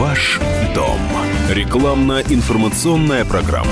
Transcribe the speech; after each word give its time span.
Ваш 0.00 0.40
дом. 0.74 0.98
Рекламно-информационная 1.50 3.26
программа. 3.26 3.68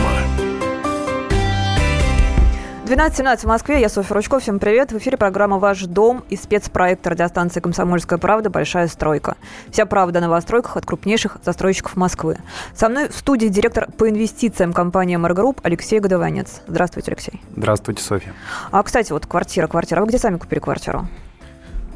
12.17 2.85 3.39
в 3.39 3.45
Москве, 3.45 3.81
я 3.81 3.89
Софья 3.89 4.15
Ручков, 4.15 4.43
всем 4.43 4.59
привет. 4.59 4.93
В 4.93 4.99
эфире 4.99 5.17
программа 5.17 5.59
«Ваш 5.59 5.85
дом» 5.85 6.23
и 6.29 6.37
спецпроект 6.37 7.07
радиостанции 7.07 7.61
«Комсомольская 7.61 8.19
правда. 8.19 8.51
Большая 8.51 8.89
стройка». 8.89 9.37
Вся 9.71 9.87
правда 9.87 10.19
о 10.19 10.23
новостройках 10.23 10.77
от 10.77 10.85
крупнейших 10.85 11.39
застройщиков 11.43 11.97
Москвы. 11.97 12.39
Со 12.75 12.89
мной 12.89 13.09
в 13.09 13.17
студии 13.17 13.49
директор 13.49 13.91
по 13.93 14.09
инвестициям 14.09 14.73
компании 14.73 15.17
«Маргрупп» 15.17 15.61
Алексей 15.63 15.99
Годованец. 16.01 16.63
Здравствуйте, 16.67 17.13
Алексей. 17.13 17.43
Здравствуйте, 17.57 18.03
Софья. 18.03 18.35
А, 18.71 18.83
кстати, 18.83 19.13
вот 19.13 19.27
квартира, 19.27 19.67
квартира. 19.67 20.01
А 20.01 20.03
вы 20.03 20.09
где 20.09 20.19
сами 20.19 20.37
купили 20.37 20.61
квартиру? 20.61 21.09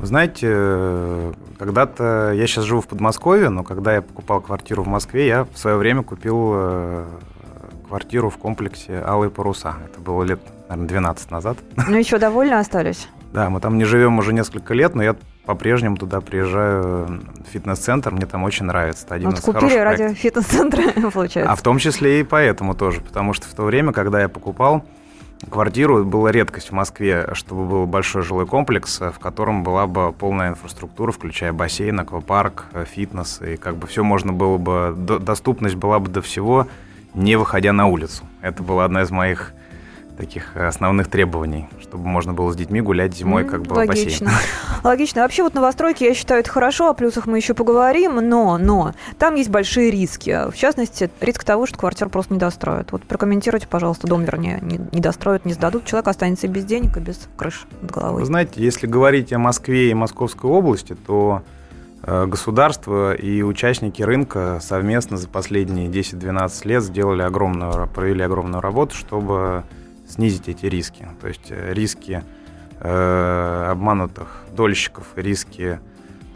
Вы 0.03 0.09
знаете, 0.09 1.33
когда-то 1.61 2.33
я 2.35 2.47
сейчас 2.49 2.65
живу 2.65 2.81
в 2.81 2.89
Подмосковье, 2.89 3.51
но 3.51 3.63
когда 3.63 3.95
я 3.95 4.03
покупал 4.03 4.41
квартиру 4.41 4.83
в 4.83 4.89
Москве, 4.89 5.29
я 5.29 5.45
в 5.45 5.57
свое 5.57 5.77
время 5.77 6.03
купил 6.03 6.51
э, 6.55 7.07
квартиру 7.87 8.29
в 8.29 8.37
комплексе 8.37 9.01
«Алые 9.07 9.31
паруса». 9.31 9.77
Это 9.87 10.01
было 10.01 10.25
лет 10.25 10.41
наверное, 10.69 10.89
12 10.89 11.31
назад. 11.31 11.57
Ну, 11.89 11.97
еще 11.97 12.19
довольны 12.19 12.55
остались? 12.55 13.09
Да, 13.33 13.49
мы 13.49 13.61
там 13.61 13.79
не 13.79 13.85
живем 13.85 14.19
уже 14.19 14.33
несколько 14.33 14.75
лет, 14.75 14.97
но 14.97 15.05
я 15.05 15.15
по-прежнему 15.47 15.97
туда 15.97 16.21
приезжаю 16.21 17.07
в 17.47 17.53
фитнес-центр, 17.53 18.11
мне 18.11 18.27
там 18.27 18.43
очень 18.43 18.67
нравится. 18.67 19.07
Это 19.07 19.15
один 19.15 19.31
вот 19.31 19.39
из 19.39 19.45
купили 19.45 19.79
ради 19.79 20.15
фитнес-центра, 20.15 20.83
получается. 21.13 21.53
А 21.53 21.55
в 21.55 21.63
том 21.63 21.79
числе 21.79 22.19
и 22.19 22.25
поэтому 22.25 22.75
тоже, 22.75 23.03
потому 23.03 23.35
что 23.35 23.47
в 23.47 23.55
то 23.55 23.63
время, 23.63 23.93
когда 23.93 24.21
я 24.21 24.29
покупал 24.29 24.85
квартиру, 25.51 26.05
была 26.05 26.33
редкость 26.33 26.71
в 26.71 26.73
Москве, 26.73 27.29
чтобы 27.35 27.67
был 27.67 27.87
большой 27.87 28.23
жилой 28.23 28.47
комплекс, 28.47 29.01
в 29.01 29.19
котором 29.19 29.63
была 29.63 29.87
бы 29.87 30.13
полная 30.13 30.51
инфраструктура, 30.51 31.13
включая 31.13 31.53
бассейн, 31.53 32.01
аквапарк, 32.01 32.67
фитнес, 32.87 33.41
и 33.41 33.57
как 33.57 33.77
бы 33.77 33.87
все 33.87 34.03
можно 34.03 34.33
было 34.33 34.59
бы, 34.59 34.95
доступность 35.21 35.77
была 35.77 35.99
бы 35.99 36.09
до 36.09 36.23
всего, 36.23 36.67
не 37.15 37.37
выходя 37.37 37.73
на 37.73 37.87
улицу. 37.87 38.25
Это 38.41 38.63
была 38.63 38.85
одна 38.85 39.03
из 39.03 39.11
моих 39.11 39.53
таких 40.17 40.57
основных 40.57 41.09
требований, 41.09 41.69
чтобы 41.81 42.07
можно 42.07 42.33
было 42.33 42.53
с 42.53 42.57
детьми 42.57 42.81
гулять 42.81 43.15
зимой, 43.15 43.45
как 43.45 43.63
бы 43.63 43.75
Логично. 43.75 44.31
в 44.31 44.33
бассейн. 44.33 44.83
Логично. 44.85 45.23
Вообще 45.23 45.43
вот 45.43 45.55
новостройки, 45.55 46.05
я 46.05 46.15
считаю, 46.15 46.41
это 46.41 46.51
хорошо, 46.51 46.91
о 46.91 46.95
плюсах 46.95 47.27
мы 47.27 47.39
еще 47.39 47.55
поговорим, 47.55 48.17
но, 48.17 48.59
но 48.59 48.95
там 49.19 49.35
есть 49.35 49.51
большие 49.51 49.91
риски. 49.91 50.51
В 50.51 50.57
частности, 50.57 51.11
риск 51.21 51.45
того, 51.45 51.67
что 51.67 51.79
квартиру 51.79 52.11
просто 52.11 52.35
не 52.35 52.39
достроят. 52.39 52.93
Вот 52.93 53.03
прокомментируйте, 53.05 53.67
пожалуйста, 53.69 54.07
дом, 54.07 54.25
вернее, 54.25 54.59
не, 54.63 54.81
не 54.93 55.01
достроят, 55.01 55.45
не 55.45 55.55
сдадут, 55.55 55.85
человек 55.85 56.09
останется 56.09 56.49
без 56.49 56.65
денег, 56.65 56.97
и 56.97 57.01
без 57.01 57.29
крыши 57.37 57.67
над 57.81 57.91
головой. 57.91 58.21
Вы 58.21 58.27
знаете, 58.27 58.53
если 58.57 58.87
говорить 58.87 59.33
о 59.33 59.39
Москве 59.39 59.91
и 59.91 59.95
Московской 59.95 60.51
области, 60.51 60.95
то 60.95 61.43
э, 62.03 62.27
государство 62.27 63.15
и 63.15 63.43
участники 63.43 64.03
рынка 64.03 64.59
совместно 64.61 65.17
за 65.17 65.29
последние 65.29 65.89
10-12 65.89 66.69
лет 66.69 66.83
сделали 66.83 67.23
огромную, 67.23 67.89
провели 67.89 68.23
огромную 68.23 68.61
работу, 68.61 68.95
чтобы 68.95 69.65
снизить 70.13 70.49
эти 70.49 70.67
риски. 70.67 71.09
То 71.21 71.29
есть 71.29 71.51
э, 71.51 71.73
риски 71.73 72.23
э, 72.81 73.67
обманутых 73.71 74.29
дольщиков, 74.53 75.07
риски 75.17 75.81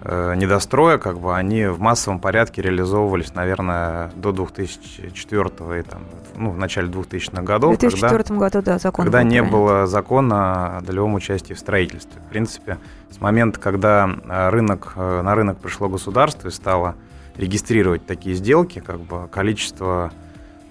э, 0.03 0.35
недостроя, 0.37 0.99
как 0.99 1.19
бы 1.19 1.37
они 1.37 1.67
в 1.67 1.81
массовом 1.81 2.19
порядке 2.19 2.63
реализовывались, 2.63 3.35
наверное, 3.35 4.11
до 4.17 4.33
2004 4.33 5.81
и 5.81 5.83
там, 5.83 6.05
ну, 6.37 6.51
в 6.51 6.59
начале 6.59 6.89
2000-х 6.89 7.43
годов. 7.43 7.77
В 7.77 7.79
2004 7.79 8.25
когда, 8.25 8.35
году, 8.35 8.63
да, 8.63 8.79
закон 8.79 9.05
Когда 9.05 9.23
не 9.23 9.43
было 9.43 9.87
закона 9.87 10.79
о 10.79 10.81
долевом 10.81 11.15
участии 11.15 11.55
в 11.55 11.59
строительстве. 11.59 12.21
В 12.27 12.31
принципе, 12.31 12.79
с 13.11 13.21
момента, 13.21 13.61
когда 13.61 14.09
э, 14.09 14.49
рынок, 14.51 14.93
э, 14.97 15.23
на 15.23 15.35
рынок 15.35 15.59
пришло 15.59 15.89
государство 15.89 16.49
и 16.49 16.51
стало 16.51 16.95
регистрировать 17.37 18.07
такие 18.07 18.35
сделки, 18.35 18.81
как 18.81 19.01
бы 19.01 19.29
количество 19.29 20.11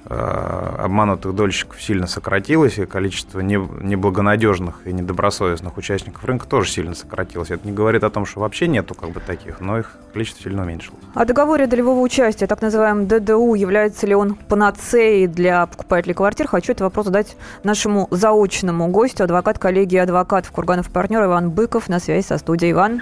обманутых 0.08 1.34
дольщиков 1.34 1.82
сильно 1.82 2.06
сократилось, 2.06 2.78
и 2.78 2.86
количество 2.86 3.40
неблагонадежных 3.40 4.86
и 4.86 4.94
недобросовестных 4.94 5.78
участников 5.78 6.24
рынка 6.26 6.48
тоже 6.48 6.70
сильно 6.70 6.94
сократилось. 6.94 7.50
Это 7.50 7.66
не 7.68 7.74
говорит 7.74 8.04
о 8.04 8.10
том, 8.10 8.26
что 8.26 8.40
вообще 8.40 8.68
нету 8.68 8.94
как 8.94 9.10
бы 9.10 9.20
таких, 9.20 9.60
но 9.62 9.80
их 9.80 9.98
количество 10.14 10.44
сильно 10.44 10.62
уменьшилось. 10.62 11.00
О 11.14 11.26
договоре 11.26 11.66
долевого 11.66 12.00
участия, 12.02 12.46
так 12.46 12.62
называемый 12.62 13.06
ДДУ, 13.06 13.56
является 13.56 14.06
ли 14.06 14.14
он 14.14 14.36
панацеей 14.36 15.28
для 15.28 15.66
покупателей 15.66 16.14
квартир? 16.14 16.48
Хочу 16.48 16.74
этот 16.74 16.82
вопрос 16.82 17.06
задать 17.08 17.36
нашему 17.64 18.08
заочному 18.12 18.88
гостю, 18.90 19.24
адвокат 19.24 19.58
коллегии 19.58 19.98
адвокатов 19.98 20.52
Курганов 20.52 20.90
партнер 20.90 21.24
Иван 21.26 21.50
Быков 21.50 21.90
на 21.90 22.00
связи 22.00 22.26
со 22.26 22.38
студией. 22.38 22.74
Иван. 22.74 23.02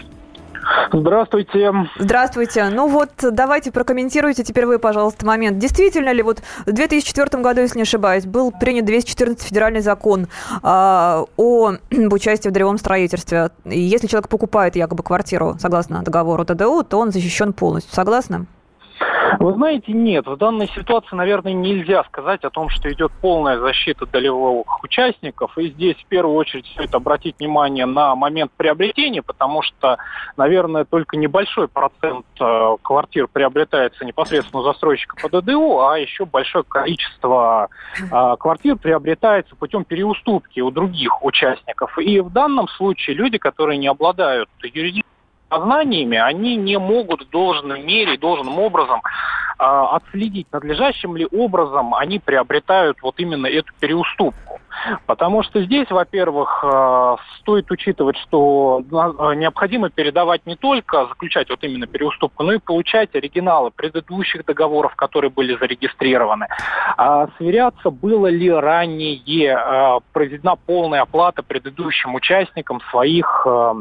Здравствуйте. 0.91 1.71
Здравствуйте. 1.97 2.69
Ну 2.69 2.87
вот, 2.87 3.09
давайте 3.21 3.71
прокомментируйте 3.71 4.43
теперь 4.43 4.65
вы, 4.65 4.79
пожалуйста, 4.79 5.25
момент. 5.25 5.57
Действительно 5.57 6.11
ли 6.11 6.21
вот 6.21 6.41
в 6.65 6.71
2004 6.71 7.41
году, 7.41 7.61
если 7.61 7.77
не 7.77 7.83
ошибаюсь, 7.83 8.25
был 8.25 8.51
принят 8.51 8.85
214 8.85 9.43
федеральный 9.47 9.81
закон 9.81 10.23
э, 10.23 10.25
о 10.61 11.71
участии 11.91 12.49
в 12.49 12.51
долевом 12.51 12.77
строительстве? 12.77 13.49
И 13.65 13.79
если 13.79 14.07
человек 14.07 14.29
покупает 14.29 14.75
якобы 14.75 15.03
квартиру 15.03 15.55
согласно 15.59 16.03
договору 16.03 16.45
ТДУ, 16.45 16.83
то 16.83 16.99
он 16.99 17.11
защищен 17.11 17.53
полностью. 17.53 17.93
Согласны? 17.93 18.45
Вы 19.39 19.53
знаете, 19.53 19.93
нет. 19.93 20.25
В 20.27 20.37
данной 20.37 20.67
ситуации, 20.69 21.15
наверное, 21.15 21.53
нельзя 21.53 22.03
сказать 22.05 22.43
о 22.43 22.49
том, 22.49 22.69
что 22.69 22.91
идет 22.91 23.11
полная 23.21 23.59
защита 23.59 24.05
долевых 24.05 24.83
участников. 24.83 25.57
И 25.57 25.69
здесь 25.69 25.95
в 25.97 26.05
первую 26.07 26.35
очередь 26.35 26.65
стоит 26.67 26.93
обратить 26.95 27.39
внимание 27.39 27.85
на 27.85 28.15
момент 28.15 28.51
приобретения, 28.55 29.21
потому 29.21 29.61
что, 29.61 29.97
наверное, 30.37 30.85
только 30.85 31.17
небольшой 31.17 31.67
процент 31.67 32.25
э, 32.39 32.75
квартир 32.81 33.27
приобретается 33.27 34.05
непосредственно 34.05 34.61
у 34.61 34.63
застройщика 34.63 35.15
по 35.21 35.29
ДДУ, 35.29 35.81
а 35.81 35.97
еще 35.97 36.25
большое 36.25 36.63
количество 36.63 37.69
э, 37.99 38.35
квартир 38.39 38.75
приобретается 38.77 39.55
путем 39.55 39.83
переуступки 39.83 40.59
у 40.59 40.71
других 40.71 41.23
участников. 41.23 41.97
И 41.99 42.19
в 42.19 42.31
данном 42.31 42.67
случае 42.67 43.15
люди, 43.15 43.37
которые 43.37 43.77
не 43.77 43.87
обладают 43.87 44.49
юридическим 44.61 45.12
познаниями, 45.53 46.17
они 46.17 46.55
не 46.55 46.79
могут 46.79 47.27
в 47.27 47.29
должной 47.29 47.83
мере, 47.83 48.17
должным 48.17 48.57
образом 48.57 49.01
э, 49.03 49.63
отследить, 49.63 50.47
надлежащим 50.51 51.15
ли 51.15 51.27
образом 51.31 51.93
они 51.93 52.17
приобретают 52.19 52.97
вот 53.03 53.15
именно 53.17 53.45
эту 53.45 53.71
переуступку. 53.79 54.59
Потому 55.05 55.43
что 55.43 55.61
здесь, 55.61 55.89
во-первых, 55.91 56.63
э, 56.63 57.15
стоит 57.39 57.69
учитывать, 57.69 58.17
что 58.17 58.81
э, 58.81 59.35
необходимо 59.35 59.91
передавать 59.91 60.45
не 60.47 60.55
только 60.55 61.05
заключать 61.05 61.49
вот 61.51 61.63
именно 61.63 61.85
переуступку, 61.85 62.43
но 62.43 62.53
и 62.53 62.57
получать 62.57 63.13
оригиналы 63.15 63.69
предыдущих 63.69 64.45
договоров, 64.45 64.95
которые 64.95 65.29
были 65.29 65.55
зарегистрированы. 65.55 66.47
А 66.97 67.27
сверяться, 67.37 67.91
было 67.91 68.27
ли 68.27 68.49
ранее 68.49 69.13
произведена 70.13 70.55
полная 70.55 71.01
оплата 71.01 71.43
предыдущим 71.43 72.15
участникам 72.15 72.81
своих 72.89 73.45
а, 73.45 73.75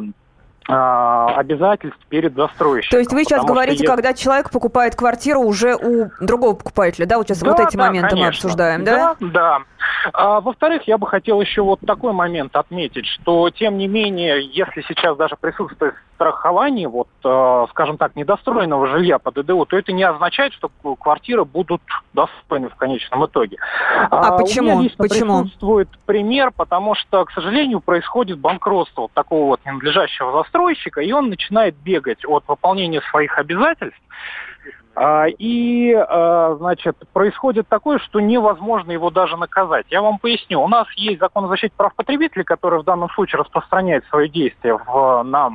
обязательств 0.66 1.98
перед 2.08 2.34
застройщиком. 2.34 2.96
То 2.96 2.98
есть 2.98 3.12
вы 3.12 3.24
сейчас 3.24 3.44
говорите, 3.44 3.84
я... 3.84 3.90
когда 3.90 4.14
человек 4.14 4.50
покупает 4.50 4.94
квартиру 4.94 5.40
уже 5.40 5.74
у 5.76 6.10
другого 6.20 6.54
покупателя, 6.54 7.06
да? 7.06 7.18
Вот 7.18 7.28
сейчас 7.28 7.40
да, 7.40 7.50
вот 7.50 7.60
эти 7.60 7.76
да, 7.76 7.86
моменты 7.86 8.10
конечно. 8.10 8.24
мы 8.24 8.28
обсуждаем, 8.28 8.84
да? 8.84 9.16
Да, 9.20 9.28
да. 9.32 9.58
А, 10.12 10.40
во-вторых, 10.40 10.82
я 10.86 10.98
бы 10.98 11.06
хотел 11.06 11.40
еще 11.40 11.62
вот 11.62 11.80
такой 11.86 12.12
момент 12.12 12.56
отметить, 12.56 13.06
что 13.06 13.50
тем 13.50 13.78
не 13.78 13.88
менее, 13.88 14.44
если 14.44 14.82
сейчас 14.82 15.16
даже 15.16 15.36
присутствует 15.36 15.94
страхование, 16.14 16.88
вот, 16.88 17.08
э, 17.24 17.66
скажем 17.70 17.96
так, 17.96 18.14
недостроенного 18.14 18.86
жилья 18.86 19.18
по 19.18 19.32
ДДУ, 19.32 19.64
то 19.66 19.76
это 19.76 19.92
не 19.92 20.04
означает, 20.04 20.52
что 20.52 20.70
квартиры 20.96 21.44
будут 21.44 21.82
достойны 22.12 22.68
в 22.68 22.76
конечном 22.76 23.26
итоге. 23.26 23.56
А, 24.10 24.28
а 24.28 24.38
почему? 24.38 24.70
У 24.70 24.72
меня 24.74 24.82
лично 24.82 25.08
почему? 25.08 25.42
присутствует 25.42 25.88
пример, 26.06 26.52
потому 26.56 26.94
что, 26.94 27.24
к 27.24 27.32
сожалению, 27.32 27.80
происходит 27.80 28.38
банкротство 28.38 29.02
вот 29.02 29.12
такого 29.12 29.46
вот 29.46 29.60
ненадлежащего 29.64 30.32
застройщика, 30.32 31.00
и 31.00 31.10
он 31.12 31.28
начинает 31.28 31.74
бегать 31.76 32.24
от 32.24 32.44
выполнения 32.46 33.00
своих 33.10 33.36
обязательств 33.38 34.00
и, 35.38 35.94
а, 35.94 36.54
значит, 36.56 36.96
происходит 37.12 37.66
такое, 37.68 37.98
что 37.98 38.20
невозможно 38.20 38.92
его 38.92 39.10
даже 39.10 39.36
наказать. 39.36 39.86
Я 39.90 40.02
вам 40.02 40.18
поясню. 40.18 40.60
У 40.60 40.68
нас 40.68 40.86
есть 40.96 41.20
закон 41.20 41.46
о 41.46 41.48
защите 41.48 41.72
прав 41.76 41.94
потребителей, 41.94 42.44
который 42.44 42.80
в 42.80 42.84
данном 42.84 43.08
случае 43.10 43.40
распространяет 43.40 44.04
свои 44.06 44.28
действия 44.28 44.74
в, 44.74 45.22
на, 45.22 45.50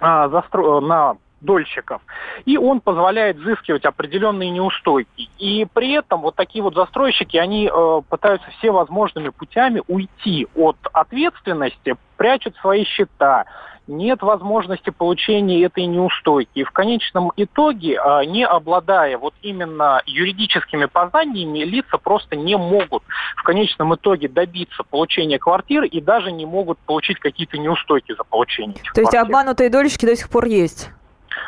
а, 0.00 0.28
застро... 0.28 0.80
на 0.80 1.16
дольщиков. 1.40 2.02
И 2.44 2.56
он 2.56 2.80
позволяет 2.80 3.38
взыскивать 3.38 3.84
определенные 3.84 4.50
неустойки. 4.50 5.30
И 5.38 5.66
при 5.72 5.92
этом 5.92 6.20
вот 6.20 6.36
такие 6.36 6.62
вот 6.62 6.74
застройщики, 6.74 7.36
они 7.36 7.70
э, 7.72 8.00
пытаются 8.08 8.50
всевозможными 8.58 9.30
путями 9.30 9.82
уйти 9.88 10.46
от 10.54 10.76
ответственности, 10.92 11.96
прячут 12.16 12.56
свои 12.56 12.84
счета, 12.84 13.46
нет 13.90 14.22
возможности 14.22 14.90
получения 14.90 15.64
этой 15.64 15.86
неустойки. 15.86 16.60
И 16.60 16.64
в 16.64 16.70
конечном 16.70 17.32
итоге, 17.36 18.00
а, 18.00 18.24
не 18.24 18.46
обладая 18.46 19.18
вот 19.18 19.34
именно 19.42 20.02
юридическими 20.06 20.86
познаниями, 20.86 21.60
лица 21.60 21.98
просто 21.98 22.36
не 22.36 22.56
могут 22.56 23.02
в 23.36 23.42
конечном 23.42 23.94
итоге 23.94 24.28
добиться 24.28 24.82
получения 24.84 25.38
квартир 25.38 25.84
и 25.84 26.00
даже 26.00 26.32
не 26.32 26.46
могут 26.46 26.78
получить 26.78 27.18
какие-то 27.18 27.58
неустойки 27.58 28.14
за 28.16 28.24
получение 28.24 28.76
То 28.76 28.82
квартир. 28.82 29.02
есть 29.02 29.14
обманутые 29.14 29.70
дольщики 29.70 30.06
до 30.06 30.16
сих 30.16 30.30
пор 30.30 30.46
есть? 30.46 30.90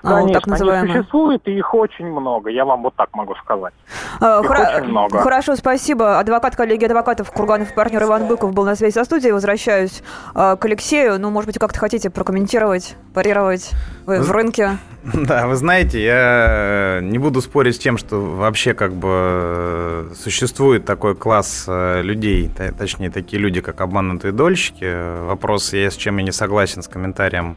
Конечно, 0.02 0.32
так 0.34 0.46
называемые. 0.46 0.90
они 0.90 0.92
существуют, 1.00 1.46
и 1.46 1.58
их 1.58 1.74
очень 1.74 2.06
много, 2.06 2.50
я 2.50 2.64
вам 2.64 2.82
вот 2.82 2.94
так 2.96 3.14
могу 3.14 3.34
сказать. 3.36 3.74
А, 4.20 4.40
их 4.40 4.50
Хра- 4.50 4.78
очень 4.78 4.88
много. 4.88 5.18
Хорошо, 5.20 5.56
спасибо. 5.56 6.18
Адвокат 6.18 6.56
коллеги 6.56 6.84
адвокатов 6.84 7.30
Курганов 7.30 7.74
партнер 7.74 8.02
Иван 8.04 8.26
Быков 8.26 8.52
был 8.52 8.64
на 8.64 8.74
связи 8.74 8.94
со 8.94 9.04
студией. 9.04 9.32
Возвращаюсь 9.32 10.02
э, 10.34 10.56
к 10.58 10.64
Алексею. 10.64 11.18
Ну, 11.20 11.30
может 11.30 11.46
быть, 11.46 11.58
как-то 11.58 11.78
хотите 11.78 12.10
прокомментировать, 12.10 12.96
парировать 13.14 13.72
вы 14.06 14.20
в 14.20 14.30
рынке? 14.30 14.78
Да, 15.02 15.48
вы 15.48 15.56
знаете, 15.56 16.00
я 16.00 17.00
не 17.02 17.18
буду 17.18 17.40
спорить 17.40 17.74
с 17.74 17.78
тем, 17.78 17.98
что 17.98 18.20
вообще 18.20 18.72
как 18.72 18.92
бы 18.92 19.08
э, 19.10 20.10
существует 20.16 20.84
такой 20.84 21.16
класс 21.16 21.64
э, 21.66 22.02
людей, 22.02 22.48
точнее, 22.78 23.10
такие 23.10 23.42
люди, 23.42 23.60
как 23.60 23.80
обманутые 23.80 24.30
дольщики. 24.30 25.24
Вопрос, 25.26 25.72
я 25.72 25.90
с 25.90 25.96
чем 25.96 26.18
я 26.18 26.22
не 26.22 26.30
согласен 26.30 26.82
с 26.82 26.88
комментарием 26.88 27.56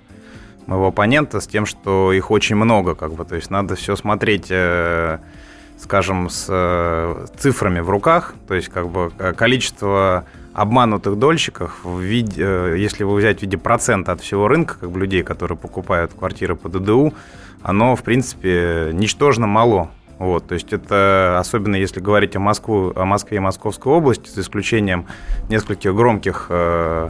моего 0.68 0.88
оппонента, 0.88 1.40
с 1.40 1.48
тем, 1.48 1.66
что 1.66 2.12
их 2.12 2.32
очень 2.32 2.56
много, 2.56 2.96
как 2.96 3.14
бы, 3.14 3.26
то 3.26 3.36
есть 3.36 3.50
надо 3.50 3.76
все 3.76 3.96
смотреть 3.96 4.48
э, 4.50 5.20
скажем, 5.78 6.30
с 6.30 7.28
цифрами 7.38 7.80
в 7.80 7.90
руках, 7.90 8.34
то 8.48 8.54
есть 8.54 8.70
как 8.70 8.90
бы 8.90 9.12
количество 9.38 10.26
обманутых 10.54 11.18
дольщиков, 11.20 11.84
в 11.84 12.00
виде, 12.00 12.76
если 12.78 13.04
вы 13.04 13.18
взять 13.18 13.40
в 13.40 13.42
виде 13.42 13.58
процента 13.58 14.14
от 14.14 14.22
всего 14.22 14.48
рынка, 14.48 14.78
как 14.80 14.90
бы 14.90 15.00
людей, 15.00 15.22
которые 15.22 15.58
покупают 15.58 16.14
квартиры 16.14 16.56
по 16.56 16.70
ДДУ, 16.70 17.14
оно, 17.62 17.96
в 17.96 18.04
принципе, 18.04 18.92
ничтожно 18.94 19.48
мало. 19.48 19.90
Вот, 20.18 20.48
то 20.48 20.54
есть 20.54 20.72
это, 20.72 21.38
особенно 21.40 21.76
если 21.76 22.00
говорить 22.00 22.38
о, 22.38 22.40
Москву, 22.40 22.94
о 22.96 23.04
Москве 23.04 23.38
и 23.38 23.40
Московской 23.42 23.92
области, 23.92 24.30
за 24.30 24.42
исключением 24.42 25.08
нескольких 25.50 25.94
громких 25.94 26.46
э, 26.48 27.10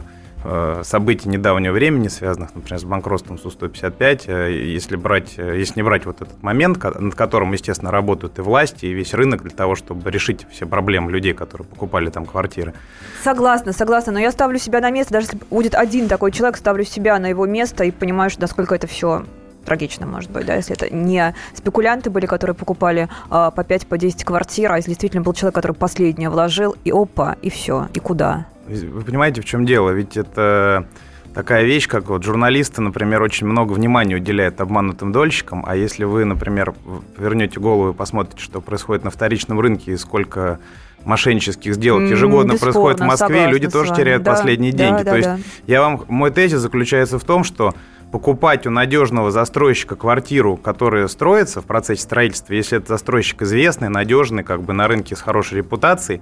событий 0.84 1.28
недавнего 1.28 1.72
времени, 1.72 2.08
связанных, 2.08 2.54
например, 2.54 2.80
с 2.80 2.84
банкротством 2.84 3.38
Су-155, 3.38 4.22
э, 4.26 4.52
если, 4.52 4.96
брать, 4.96 5.34
э, 5.36 5.58
если 5.58 5.80
не 5.80 5.82
брать 5.82 6.06
вот 6.06 6.22
этот 6.22 6.42
момент, 6.42 6.82
над 6.82 7.14
которым, 7.14 7.52
естественно, 7.52 7.90
работают 7.90 8.38
и 8.38 8.42
власти, 8.42 8.86
и 8.86 8.92
весь 8.92 9.14
рынок 9.14 9.42
для 9.42 9.50
того, 9.50 9.74
чтобы 9.74 10.10
решить 10.10 10.46
все 10.50 10.66
проблемы 10.66 11.10
людей, 11.10 11.32
которые 11.32 11.66
покупали 11.66 12.10
там 12.10 12.26
квартиры. 12.26 12.74
Согласна, 13.22 13.72
согласна, 13.72 14.12
но 14.12 14.18
я 14.18 14.30
ставлю 14.32 14.58
себя 14.58 14.80
на 14.80 14.90
место, 14.90 15.12
даже 15.12 15.26
если 15.26 15.38
будет 15.50 15.74
один 15.74 16.08
такой 16.08 16.32
человек, 16.32 16.56
ставлю 16.56 16.84
себя 16.84 17.18
на 17.18 17.26
его 17.26 17.46
место 17.46 17.84
и 17.84 17.90
понимаю, 17.90 18.30
что 18.30 18.42
насколько 18.42 18.74
это 18.74 18.86
все 18.86 19.24
трагично, 19.64 20.06
может 20.06 20.30
быть, 20.30 20.46
да, 20.46 20.54
если 20.54 20.74
это 20.76 20.94
не 20.94 21.34
спекулянты 21.54 22.08
были, 22.08 22.26
которые 22.26 22.54
покупали 22.54 23.08
а, 23.28 23.50
по 23.50 23.64
5, 23.64 23.86
по 23.88 23.98
10 23.98 24.24
квартир, 24.24 24.72
а 24.72 24.76
если 24.76 24.90
действительно 24.90 25.22
был 25.22 25.34
человек, 25.34 25.56
который 25.56 25.72
последнее 25.72 26.30
вложил, 26.30 26.76
и 26.84 26.92
опа, 26.92 27.36
и 27.42 27.50
все, 27.50 27.88
и 27.92 27.98
куда. 27.98 28.46
Вы 28.68 29.02
понимаете, 29.02 29.40
в 29.40 29.44
чем 29.44 29.64
дело? 29.64 29.90
Ведь 29.90 30.16
это 30.16 30.86
такая 31.34 31.64
вещь, 31.64 31.86
как 31.86 32.08
вот 32.08 32.24
журналисты, 32.24 32.80
например, 32.80 33.22
очень 33.22 33.46
много 33.46 33.72
внимания 33.72 34.16
уделяют 34.16 34.60
обманутым 34.60 35.12
дольщикам, 35.12 35.64
а 35.66 35.76
если 35.76 36.04
вы, 36.04 36.24
например, 36.24 36.74
вернете 37.16 37.60
голову 37.60 37.90
и 37.90 37.94
посмотрите, 37.94 38.42
что 38.42 38.60
происходит 38.60 39.04
на 39.04 39.10
вторичном 39.10 39.60
рынке 39.60 39.92
и 39.92 39.96
сколько 39.96 40.58
мошеннических 41.04 41.74
сделок 41.74 42.10
ежегодно 42.10 42.52
Бесспорно, 42.52 42.72
происходит 42.72 43.00
в 43.00 43.04
Москве, 43.04 43.46
люди 43.48 43.68
тоже 43.68 43.94
теряют 43.94 44.22
да, 44.22 44.32
последние 44.32 44.72
да, 44.72 44.78
деньги. 44.78 45.02
Да, 45.02 45.12
То 45.14 45.22
да. 45.22 45.34
есть 45.34 45.46
я 45.66 45.80
вам 45.82 46.04
мой 46.08 46.30
тезис 46.30 46.58
заключается 46.58 47.18
в 47.18 47.24
том, 47.24 47.44
что 47.44 47.74
покупать 48.10 48.66
у 48.66 48.70
надежного 48.70 49.30
застройщика 49.30 49.96
квартиру, 49.96 50.56
которая 50.56 51.08
строится 51.08 51.60
в 51.60 51.64
процессе 51.64 52.02
строительства, 52.02 52.52
если 52.52 52.78
это 52.78 52.88
застройщик 52.88 53.42
известный, 53.42 53.88
надежный, 53.88 54.44
как 54.44 54.62
бы 54.62 54.72
на 54.72 54.88
рынке 54.88 55.16
с 55.16 55.20
хорошей 55.20 55.58
репутацией, 55.58 56.20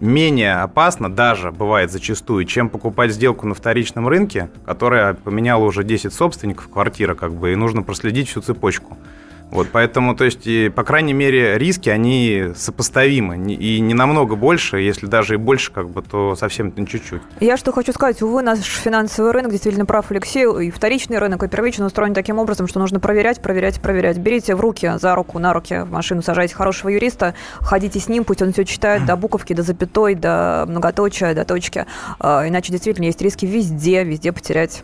менее 0.00 0.56
опасно 0.56 1.10
даже, 1.10 1.52
бывает 1.52 1.90
зачастую, 1.90 2.44
чем 2.44 2.68
покупать 2.68 3.12
сделку 3.12 3.46
на 3.46 3.54
вторичном 3.54 4.08
рынке, 4.08 4.50
которая 4.64 5.14
поменяла 5.14 5.64
уже 5.64 5.84
10 5.84 6.12
собственников 6.12 6.68
квартиры, 6.68 7.14
как 7.14 7.32
бы, 7.34 7.52
и 7.52 7.56
нужно 7.56 7.82
проследить 7.82 8.28
всю 8.28 8.40
цепочку. 8.40 8.96
Вот, 9.50 9.68
поэтому, 9.72 10.14
то 10.16 10.24
есть, 10.24 10.46
и, 10.46 10.68
по 10.68 10.82
крайней 10.82 11.12
мере, 11.12 11.56
риски, 11.56 11.88
они 11.88 12.48
сопоставимы. 12.56 13.36
И 13.54 13.80
не 13.80 13.94
намного 13.94 14.34
больше, 14.34 14.78
если 14.80 15.06
даже 15.06 15.34
и 15.34 15.36
больше, 15.36 15.72
как 15.72 15.88
бы, 15.88 16.02
то 16.02 16.34
совсем 16.34 16.72
не 16.76 16.86
чуть-чуть. 16.86 17.22
Я 17.40 17.56
что 17.56 17.72
хочу 17.72 17.92
сказать, 17.92 18.20
увы, 18.22 18.42
наш 18.42 18.58
финансовый 18.58 19.32
рынок, 19.32 19.52
действительно 19.52 19.86
прав 19.86 20.10
Алексей, 20.10 20.46
и 20.66 20.70
вторичный 20.70 21.18
рынок, 21.18 21.42
и 21.44 21.48
первичный 21.48 21.86
устроен 21.86 22.12
таким 22.12 22.38
образом, 22.38 22.66
что 22.66 22.80
нужно 22.80 22.98
проверять, 22.98 23.40
проверять, 23.40 23.80
проверять. 23.80 24.18
Берите 24.18 24.54
в 24.56 24.60
руки, 24.60 24.92
за 24.96 25.14
руку, 25.14 25.38
на 25.38 25.52
руки 25.52 25.82
в 25.84 25.90
машину, 25.90 26.22
сажайте 26.22 26.54
хорошего 26.54 26.90
юриста, 26.90 27.34
ходите 27.60 28.00
с 28.00 28.08
ним, 28.08 28.24
пусть 28.24 28.42
он 28.42 28.52
все 28.52 28.64
читает 28.64 29.06
до 29.06 29.16
буковки, 29.16 29.54
до 29.54 29.62
запятой, 29.62 30.14
до 30.16 30.64
многоточия, 30.68 31.34
до 31.34 31.44
точки. 31.44 31.86
А, 32.18 32.46
иначе 32.46 32.72
действительно 32.72 33.06
есть 33.06 33.22
риски 33.22 33.46
везде, 33.46 34.02
везде 34.02 34.32
потерять 34.32 34.82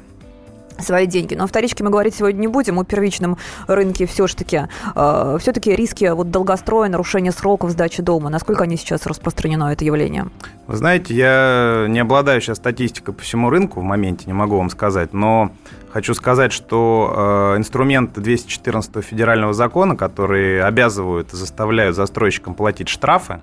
свои 0.82 1.06
деньги. 1.06 1.34
Но 1.34 1.44
о 1.44 1.46
вторичке 1.46 1.84
мы 1.84 1.90
говорить 1.90 2.14
сегодня 2.14 2.40
не 2.40 2.48
будем, 2.48 2.78
о 2.78 2.84
первичном 2.84 3.36
рынке 3.66 4.06
все-таки. 4.06 4.62
Э, 4.94 5.36
все-таки 5.40 5.74
риски 5.74 6.10
вот 6.12 6.30
долгостроя, 6.30 6.88
нарушения 6.88 7.32
сроков 7.32 7.70
сдачи 7.70 8.02
дома, 8.02 8.30
насколько 8.30 8.64
они 8.64 8.76
сейчас 8.76 9.06
распространено, 9.06 9.72
это 9.72 9.84
явление? 9.84 10.26
Вы 10.66 10.76
знаете, 10.76 11.14
я 11.14 11.86
не 11.88 12.00
обладаю 12.00 12.40
сейчас 12.40 12.58
статистикой 12.58 13.14
по 13.14 13.22
всему 13.22 13.50
рынку 13.50 13.80
в 13.80 13.82
моменте, 13.82 14.24
не 14.26 14.32
могу 14.32 14.56
вам 14.56 14.70
сказать, 14.70 15.12
но 15.12 15.52
хочу 15.92 16.14
сказать, 16.14 16.52
что 16.52 17.52
э, 17.54 17.58
инструменты 17.58 18.20
214 18.20 19.04
федерального 19.04 19.52
закона, 19.52 19.96
которые 19.96 20.64
обязывают 20.64 21.32
и 21.32 21.36
заставляют 21.36 21.96
застройщикам 21.96 22.54
платить 22.54 22.88
штрафы, 22.88 23.40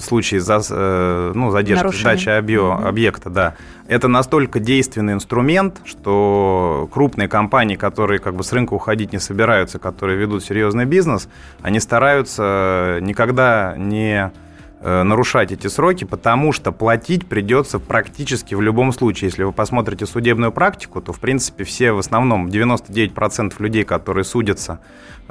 в 0.00 0.02
случае 0.02 0.40
за, 0.40 0.60
э, 0.68 1.32
ну, 1.34 1.50
задержки 1.50 1.84
Нарушение. 1.84 2.16
сдачи 2.16 2.28
объё, 2.30 2.72
mm-hmm. 2.72 2.88
объекта, 2.88 3.30
да, 3.30 3.54
это 3.90 4.06
настолько 4.06 4.60
действенный 4.60 5.14
инструмент, 5.14 5.80
что 5.84 6.88
крупные 6.92 7.26
компании, 7.26 7.74
которые 7.74 8.20
как 8.20 8.36
бы 8.36 8.44
с 8.44 8.52
рынка 8.52 8.74
уходить 8.74 9.12
не 9.12 9.18
собираются, 9.18 9.80
которые 9.80 10.16
ведут 10.16 10.44
серьезный 10.44 10.84
бизнес, 10.84 11.28
они 11.60 11.80
стараются 11.80 12.98
никогда 13.02 13.74
не 13.76 14.30
нарушать 14.80 15.52
эти 15.52 15.66
сроки, 15.66 16.04
потому 16.04 16.52
что 16.52 16.72
платить 16.72 17.26
придется 17.26 17.78
практически 17.78 18.54
в 18.54 18.62
любом 18.62 18.92
случае. 18.92 19.28
Если 19.28 19.42
вы 19.42 19.52
посмотрите 19.52 20.06
судебную 20.06 20.52
практику, 20.52 21.00
то, 21.00 21.12
в 21.12 21.20
принципе, 21.20 21.64
все 21.64 21.92
в 21.92 21.98
основном, 21.98 22.48
99% 22.48 23.54
людей, 23.58 23.84
которые 23.84 24.24
судятся 24.24 24.80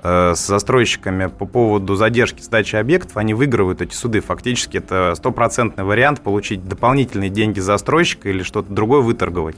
э, 0.04 0.34
с 0.36 0.46
застройщиками 0.46 1.28
по 1.28 1.46
поводу 1.46 1.96
задержки 1.96 2.42
сдачи 2.42 2.75
объектов, 2.75 3.18
они 3.18 3.34
выигрывают 3.34 3.81
эти 3.81 3.94
суды. 3.94 4.22
Фактически 4.22 4.78
это 4.78 5.13
стопроцентный 5.16 5.84
вариант 5.84 6.22
получить 6.22 6.68
дополнительные 6.68 7.30
деньги 7.30 7.60
застройщика 7.60 8.30
или 8.30 8.44
что-то 8.44 8.72
другое 8.72 9.01
выторговать. 9.01 9.56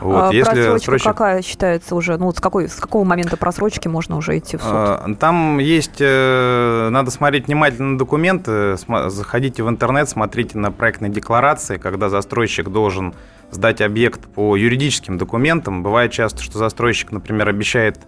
Вот, 0.00 0.30
а, 0.30 0.32
если 0.32 0.50
просрочка 0.50 0.84
срочек... 0.84 1.06
какая 1.06 1.42
считается 1.42 1.94
уже? 1.94 2.16
Ну, 2.16 2.26
вот 2.26 2.36
с, 2.36 2.40
какой, 2.40 2.68
с 2.68 2.74
какого 2.74 3.04
момента 3.04 3.36
просрочки 3.36 3.88
можно 3.88 4.16
уже 4.16 4.38
идти 4.38 4.56
в 4.56 4.62
суд? 4.62 4.70
А, 4.72 5.14
там 5.18 5.58
есть, 5.58 6.00
э, 6.00 6.88
надо 6.90 7.10
смотреть 7.10 7.46
внимательно 7.46 7.98
документы, 7.98 8.76
заходите 9.06 9.62
в 9.62 9.68
интернет, 9.68 10.08
смотрите 10.08 10.58
на 10.58 10.70
проектные 10.70 11.10
декларации, 11.10 11.76
когда 11.76 12.08
застройщик 12.08 12.68
должен 12.68 13.14
сдать 13.50 13.80
объект 13.80 14.20
по 14.20 14.56
юридическим 14.56 15.18
документам. 15.18 15.82
Бывает 15.82 16.12
часто, 16.12 16.42
что 16.42 16.58
застройщик, 16.58 17.12
например, 17.12 17.48
обещает 17.48 17.98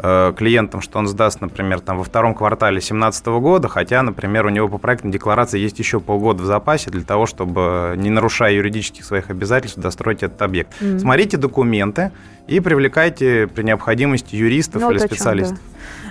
клиентам, 0.00 0.80
что 0.80 0.98
он 0.98 1.06
сдаст, 1.06 1.40
например, 1.40 1.80
там, 1.80 1.98
во 1.98 2.04
втором 2.04 2.34
квартале 2.34 2.76
2017 2.76 3.26
года, 3.26 3.68
хотя, 3.68 4.02
например, 4.02 4.46
у 4.46 4.48
него 4.48 4.68
по 4.68 4.78
проектной 4.78 5.12
декларации 5.12 5.58
есть 5.58 5.78
еще 5.78 6.00
полгода 6.00 6.42
в 6.42 6.46
запасе 6.46 6.90
для 6.90 7.02
того, 7.02 7.26
чтобы, 7.26 7.94
не 7.96 8.10
нарушая 8.10 8.52
юридических 8.52 9.04
своих 9.04 9.30
обязательств, 9.30 9.78
достроить 9.78 10.22
этот 10.22 10.40
объект. 10.42 10.70
Mm-hmm. 10.80 10.98
Смотрите 11.00 11.36
документы 11.36 12.12
и 12.46 12.60
привлекайте 12.60 13.46
при 13.46 13.62
необходимости 13.62 14.36
юристов 14.36 14.82
ну, 14.82 14.90
или 14.90 14.98
специалистов. 14.98 15.58
Да. 15.58 15.70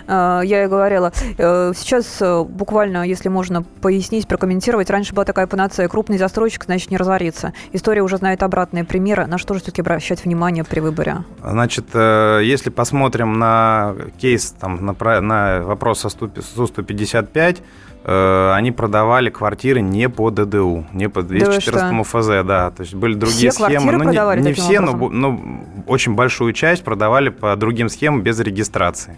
Э, 0.09 0.41
я 0.43 0.63
и 0.63 0.67
говорила. 0.67 1.13
Э, 1.37 1.71
сейчас 1.75 2.17
э, 2.19 2.43
буквально, 2.43 3.07
если 3.07 3.29
можно 3.29 3.61
пояснить, 3.61 4.27
прокомментировать, 4.27 4.89
раньше 4.89 5.13
была 5.13 5.23
такая 5.23 5.47
панацея, 5.47 5.87
крупный 5.87 6.17
застройщик, 6.17 6.65
значит, 6.65 6.89
не 6.89 6.97
разорится. 6.97 7.53
История 7.73 8.01
уже 8.01 8.17
знает 8.17 8.41
обратные 8.41 8.83
примеры. 8.83 9.27
На 9.27 9.37
что 9.37 9.53
же 9.53 9.59
все-таки 9.59 9.81
обращать 9.81 10.25
внимание 10.25 10.63
при 10.63 10.79
выборе? 10.79 11.23
Значит, 11.43 11.85
если 11.93 12.69
посмотрим 12.69 13.33
на 13.33 13.95
кейс, 14.19 14.51
там, 14.59 14.85
на, 14.85 15.21
на 15.21 15.61
вопрос 15.61 16.05
о 16.05 16.09
СУ-155, 16.09 17.59
они 18.03 18.71
продавали 18.71 19.29
квартиры 19.29 19.81
не 19.81 20.09
по 20.09 20.31
ДДУ, 20.31 20.85
не 20.93 21.09
по 21.09 21.21
214 21.21 21.97
да 21.97 22.03
ФЗ, 22.03 22.27
да. 22.47 22.71
То 22.71 22.81
есть 22.81 22.95
были 22.95 23.13
другие 23.13 23.51
все 23.51 23.65
схемы. 23.65 23.91
Ну, 23.91 24.03
не, 24.09 24.41
не 24.41 24.53
все, 24.53 24.79
но, 24.79 24.93
но 24.93 25.39
очень 25.85 26.15
большую 26.15 26.53
часть 26.53 26.83
продавали 26.83 27.29
по 27.29 27.55
другим 27.55 27.89
схемам 27.89 28.21
без 28.21 28.39
регистрации. 28.39 29.17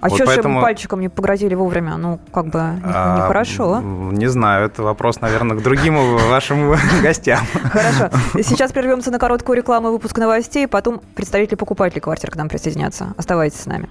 А 0.00 0.08
вот 0.08 0.16
что 0.16 0.26
поэтому... 0.26 0.60
же 0.60 0.64
пальчиком 0.64 1.00
не 1.00 1.08
погрозили 1.08 1.54
вовремя? 1.54 1.96
Ну, 1.96 2.20
как 2.32 2.46
бы 2.46 2.60
а, 2.60 3.16
нехорошо. 3.18 3.80
Не 3.80 4.28
знаю, 4.28 4.66
это 4.66 4.82
вопрос, 4.82 5.20
наверное, 5.20 5.56
к 5.56 5.62
другим 5.62 6.16
вашим 6.30 6.76
гостям. 7.02 7.40
Хорошо. 7.72 8.10
Сейчас 8.42 8.72
прервемся 8.72 9.10
на 9.10 9.18
короткую 9.18 9.56
рекламу 9.56 9.88
и 9.88 9.90
выпуск 9.92 10.16
новостей, 10.18 10.68
потом 10.68 11.00
представители 11.14 11.56
покупателей 11.56 12.00
квартир 12.00 12.30
к 12.30 12.36
нам 12.36 12.48
присоединятся. 12.48 13.14
Оставайтесь 13.16 13.60
с 13.60 13.66
нами. 13.66 13.88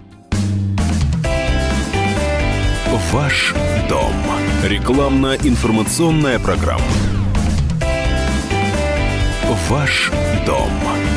Ваш 2.97 3.53
дом. 3.87 4.11
Рекламно-информационная 4.65 6.39
программа. 6.39 6.81
Ваш 9.69 10.11
дом. 10.47 10.71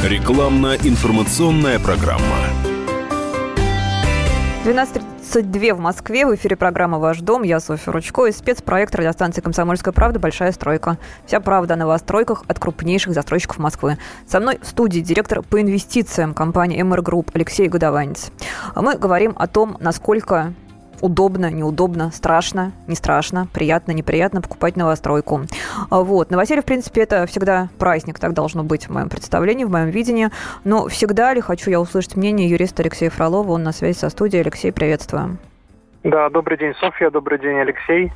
Рекламно-информационная 0.04 1.78
программа. 1.78 2.36
12.32 4.66 5.72
в 5.72 5.80
Москве. 5.80 6.26
В 6.26 6.34
эфире 6.34 6.54
программа 6.56 6.98
«Ваш 6.98 7.20
дом». 7.20 7.44
Я 7.44 7.60
Софья 7.60 7.92
Ручко 7.92 8.26
и 8.26 8.32
спецпроект 8.32 8.94
радиостанции 8.94 9.40
«Комсомольская 9.40 9.94
правда. 9.94 10.18
Большая 10.18 10.52
стройка». 10.52 10.98
Вся 11.24 11.40
правда 11.40 11.74
о 11.74 11.76
новостройках 11.78 12.44
от 12.46 12.58
крупнейших 12.58 13.14
застройщиков 13.14 13.56
Москвы. 13.56 13.96
Со 14.26 14.38
мной 14.38 14.58
в 14.60 14.66
студии 14.66 15.00
директор 15.00 15.40
по 15.40 15.58
инвестициям 15.58 16.34
компании 16.34 16.82
«MR 16.82 17.00
Group» 17.00 17.30
Алексей 17.32 17.68
Годованец. 17.68 18.30
Мы 18.76 18.98
говорим 18.98 19.32
о 19.38 19.46
том, 19.46 19.78
насколько 19.80 20.52
удобно, 21.00 21.50
неудобно, 21.50 22.10
страшно, 22.10 22.72
не 22.86 22.94
страшно, 22.94 23.46
приятно, 23.52 23.92
неприятно 23.92 24.40
покупать 24.40 24.76
новостройку. 24.76 25.42
А 25.90 26.00
вот. 26.00 26.30
Новоселье, 26.30 26.62
в 26.62 26.66
принципе, 26.66 27.02
это 27.02 27.26
всегда 27.26 27.68
праздник, 27.78 28.18
так 28.18 28.32
должно 28.32 28.62
быть 28.62 28.88
в 28.88 28.92
моем 28.92 29.08
представлении, 29.08 29.64
в 29.64 29.70
моем 29.70 29.88
видении. 29.88 30.28
Но 30.64 30.88
всегда 30.88 31.34
ли 31.34 31.40
хочу 31.40 31.70
я 31.70 31.80
услышать 31.80 32.16
мнение 32.16 32.48
юриста 32.48 32.82
Алексея 32.82 33.10
Фролова, 33.10 33.52
он 33.52 33.62
на 33.62 33.72
связи 33.72 33.98
со 33.98 34.08
студией. 34.10 34.42
Алексей, 34.42 34.72
приветствую. 34.72 35.38
Да, 36.02 36.30
добрый 36.30 36.56
день, 36.56 36.74
Софья, 36.80 37.10
добрый 37.10 37.38
день, 37.38 37.58
Алексей. 37.58 38.12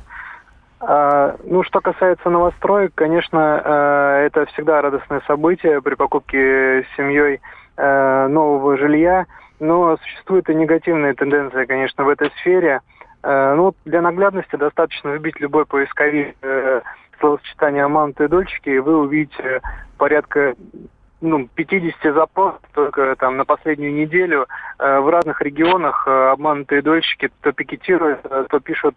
А, 0.79 1.35
ну, 1.43 1.63
что 1.63 1.81
касается 1.81 2.29
новостроек, 2.29 2.93
конечно, 2.95 3.61
э, 3.63 4.25
это 4.27 4.45
всегда 4.47 4.81
радостное 4.81 5.21
событие 5.27 5.81
при 5.81 5.95
покупке 5.95 6.85
семьей 6.97 7.41
э, 7.77 8.27
нового 8.27 8.77
жилья. 8.77 9.25
Но 9.59 9.97
существует 9.97 10.49
и 10.49 10.55
негативная 10.55 11.13
тенденция, 11.13 11.65
конечно, 11.65 12.03
в 12.03 12.09
этой 12.09 12.31
сфере. 12.39 12.81
Э, 13.23 13.53
ну, 13.55 13.73
для 13.85 14.01
наглядности 14.01 14.55
достаточно 14.55 15.09
вбить 15.09 15.39
любой 15.39 15.65
поисковик 15.65 16.35
э, 16.41 16.81
словосочетание 17.19 17.87
«манты 17.87 18.25
и 18.25 18.27
дольщики», 18.27 18.69
и 18.69 18.79
вы 18.79 18.97
увидите 18.99 19.61
порядка 19.97 20.55
ну, 21.25 21.47
50 21.55 22.13
запросов 22.13 22.61
только 22.73 23.15
там 23.15 23.37
на 23.37 23.45
последнюю 23.45 23.93
неделю 23.93 24.47
э, 24.77 24.99
в 24.99 25.09
разных 25.09 25.41
регионах 25.41 26.07
э, 26.07 26.29
обманутые 26.29 26.81
дольщики 26.81 27.29
то 27.41 27.51
пикетируют, 27.51 28.19
э, 28.23 28.45
то 28.49 28.59
пишут 28.59 28.95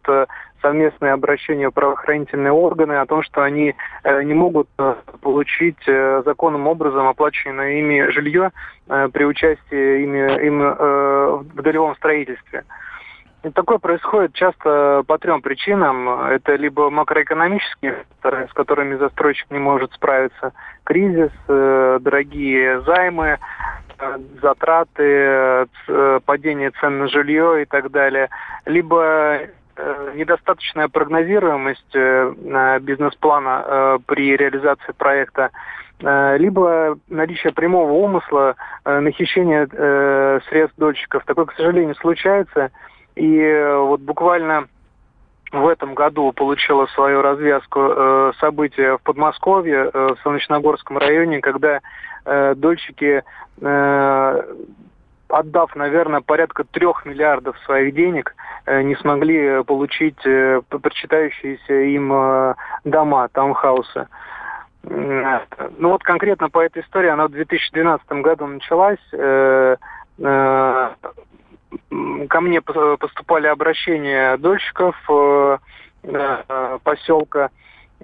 совместные 0.60 1.12
обращения 1.12 1.68
в 1.68 1.72
правоохранительные 1.72 2.52
органы 2.52 2.94
о 2.94 3.06
том, 3.06 3.22
что 3.22 3.42
они 3.42 3.76
не 4.04 4.34
могут 4.34 4.68
получить 5.20 5.78
законным 5.86 6.66
образом 6.66 7.06
оплаченное 7.06 7.78
ими 7.78 8.10
жилье 8.10 8.50
при 8.88 9.24
участии 9.24 10.02
ими, 10.02 10.46
им 10.46 10.58
в 10.58 11.62
долевом 11.62 11.94
строительстве. 11.94 12.64
Такое 13.54 13.78
происходит 13.78 14.34
часто 14.34 15.02
по 15.06 15.18
трем 15.18 15.42
причинам. 15.42 16.08
Это 16.26 16.56
либо 16.56 16.90
макроэкономические 16.90 18.04
факторы, 18.08 18.48
с 18.48 18.52
которыми 18.52 18.96
застройщик 18.96 19.50
не 19.50 19.58
может 19.58 19.92
справиться, 19.92 20.52
кризис, 20.84 21.30
э, 21.48 21.98
дорогие 22.00 22.80
займы, 22.82 23.38
э, 23.98 24.18
затраты, 24.42 25.66
э, 25.88 26.20
падение 26.24 26.70
цен 26.80 26.98
на 26.98 27.08
жилье 27.08 27.62
и 27.62 27.64
так 27.64 27.90
далее, 27.90 28.28
либо 28.66 29.40
недостаточная 30.14 30.88
прогнозируемость 30.88 31.94
бизнес-плана 32.82 34.00
при 34.06 34.36
реализации 34.36 34.90
проекта, 34.90 35.50
либо 36.00 36.98
наличие 37.08 37.52
прямого 37.52 37.92
умысла 37.92 38.56
на 38.84 39.08
хищение 39.12 39.68
средств 40.48 40.76
дольщиков. 40.78 41.24
Такое, 41.24 41.44
к 41.44 41.52
сожалению, 41.52 41.94
случается. 41.94 42.72
И 43.18 43.36
э, 43.40 43.76
вот 43.78 44.00
буквально 44.00 44.68
в 45.50 45.66
этом 45.66 45.94
году 45.94 46.32
получила 46.32 46.86
свою 46.86 47.20
развязку 47.20 47.80
э, 47.80 48.32
события 48.38 48.96
в 48.96 49.02
Подмосковье, 49.02 49.90
э, 49.92 50.08
в 50.14 50.22
Солнечногорском 50.22 50.98
районе, 50.98 51.40
когда 51.40 51.80
э, 52.24 52.54
дольщики, 52.54 53.24
э, 53.60 54.42
отдав, 55.28 55.74
наверное, 55.74 56.20
порядка 56.20 56.62
трех 56.62 57.04
миллиардов 57.04 57.58
своих 57.64 57.92
денег, 57.92 58.36
э, 58.66 58.82
не 58.82 58.94
смогли 58.94 59.64
получить 59.64 60.24
э, 60.24 60.60
причитающиеся 60.68 61.74
им 61.74 62.12
э, 62.12 62.54
дома, 62.84 63.28
таунхаусы. 63.32 64.06
Ну 64.84 65.88
вот 65.88 66.04
конкретно 66.04 66.50
по 66.50 66.60
этой 66.60 66.82
истории, 66.82 67.10
она 67.10 67.26
в 67.26 67.32
2012 67.32 68.08
году 68.22 68.46
началась. 68.46 69.00
Э, 69.12 69.76
э, 70.18 70.90
ко 72.28 72.40
мне 72.40 72.60
поступали 72.60 73.46
обращения 73.46 74.36
дольщиков 74.36 74.96
э, 75.08 75.58
э, 76.02 76.78
поселка. 76.82 77.50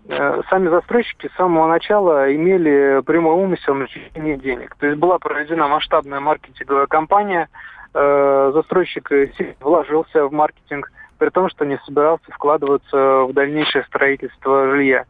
Э, 0.08 0.42
сами 0.50 0.68
застройщики 0.68 1.28
с 1.28 1.36
самого 1.36 1.68
начала 1.68 2.34
имели 2.34 3.02
прямой 3.02 3.34
умысел 3.34 3.74
на 3.74 3.86
хищение 3.86 4.36
денег. 4.36 4.76
То 4.76 4.86
есть 4.86 4.98
была 4.98 5.18
проведена 5.18 5.68
масштабная 5.68 6.20
маркетинговая 6.20 6.86
кампания. 6.86 7.48
Застройщик 7.92 9.08
вложился 9.60 10.26
в 10.26 10.32
маркетинг, 10.32 10.90
при 11.16 11.28
том, 11.28 11.48
что 11.48 11.64
не 11.64 11.78
собирался 11.86 12.24
вкладываться 12.32 13.22
в 13.22 13.32
дальнейшее 13.32 13.84
строительство 13.84 14.68
жилья 14.72 15.04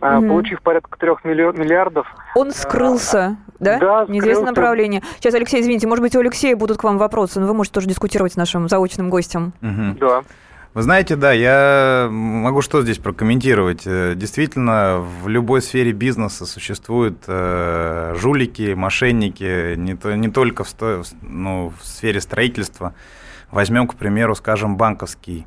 mm 0.00 0.28
получив 0.28 0.60
порядка 0.62 0.98
трех 0.98 1.24
миллиардов. 1.24 2.06
Он 2.36 2.52
скрылся, 2.52 3.36
да? 3.58 3.78
Да, 3.78 4.06
Неизвестное 4.08 4.50
направление. 4.50 5.02
Сейчас, 5.16 5.34
Алексей, 5.34 5.60
извините, 5.60 5.86
может 5.86 6.02
быть, 6.02 6.14
у 6.14 6.20
Алексея 6.20 6.56
будут 6.56 6.78
к 6.78 6.84
вам 6.84 6.98
вопросы, 6.98 7.40
но 7.40 7.46
вы 7.46 7.54
можете 7.54 7.74
тоже 7.74 7.88
дискутировать 7.88 8.34
с 8.34 8.36
нашим 8.36 8.68
заочным 8.68 9.10
гостем. 9.10 9.52
Угу. 9.62 9.98
Да. 10.00 10.22
Вы 10.74 10.82
знаете, 10.82 11.16
да, 11.16 11.32
я 11.32 12.08
могу 12.10 12.62
что 12.62 12.82
здесь 12.82 12.98
прокомментировать. 12.98 13.82
Э, 13.86 14.14
действительно, 14.14 14.98
в 15.22 15.26
любой 15.26 15.62
сфере 15.62 15.92
бизнеса 15.92 16.46
существуют 16.46 17.24
э, 17.26 18.14
жулики, 18.16 18.74
мошенники, 18.74 19.74
не, 19.76 19.96
то, 19.96 20.14
не 20.14 20.28
только 20.28 20.64
в, 20.64 20.68
сто, 20.68 21.02
ну, 21.22 21.72
в 21.80 21.84
сфере 21.84 22.20
строительства. 22.20 22.94
Возьмем, 23.50 23.88
к 23.88 23.96
примеру, 23.96 24.34
скажем, 24.36 24.76
банковский 24.76 25.46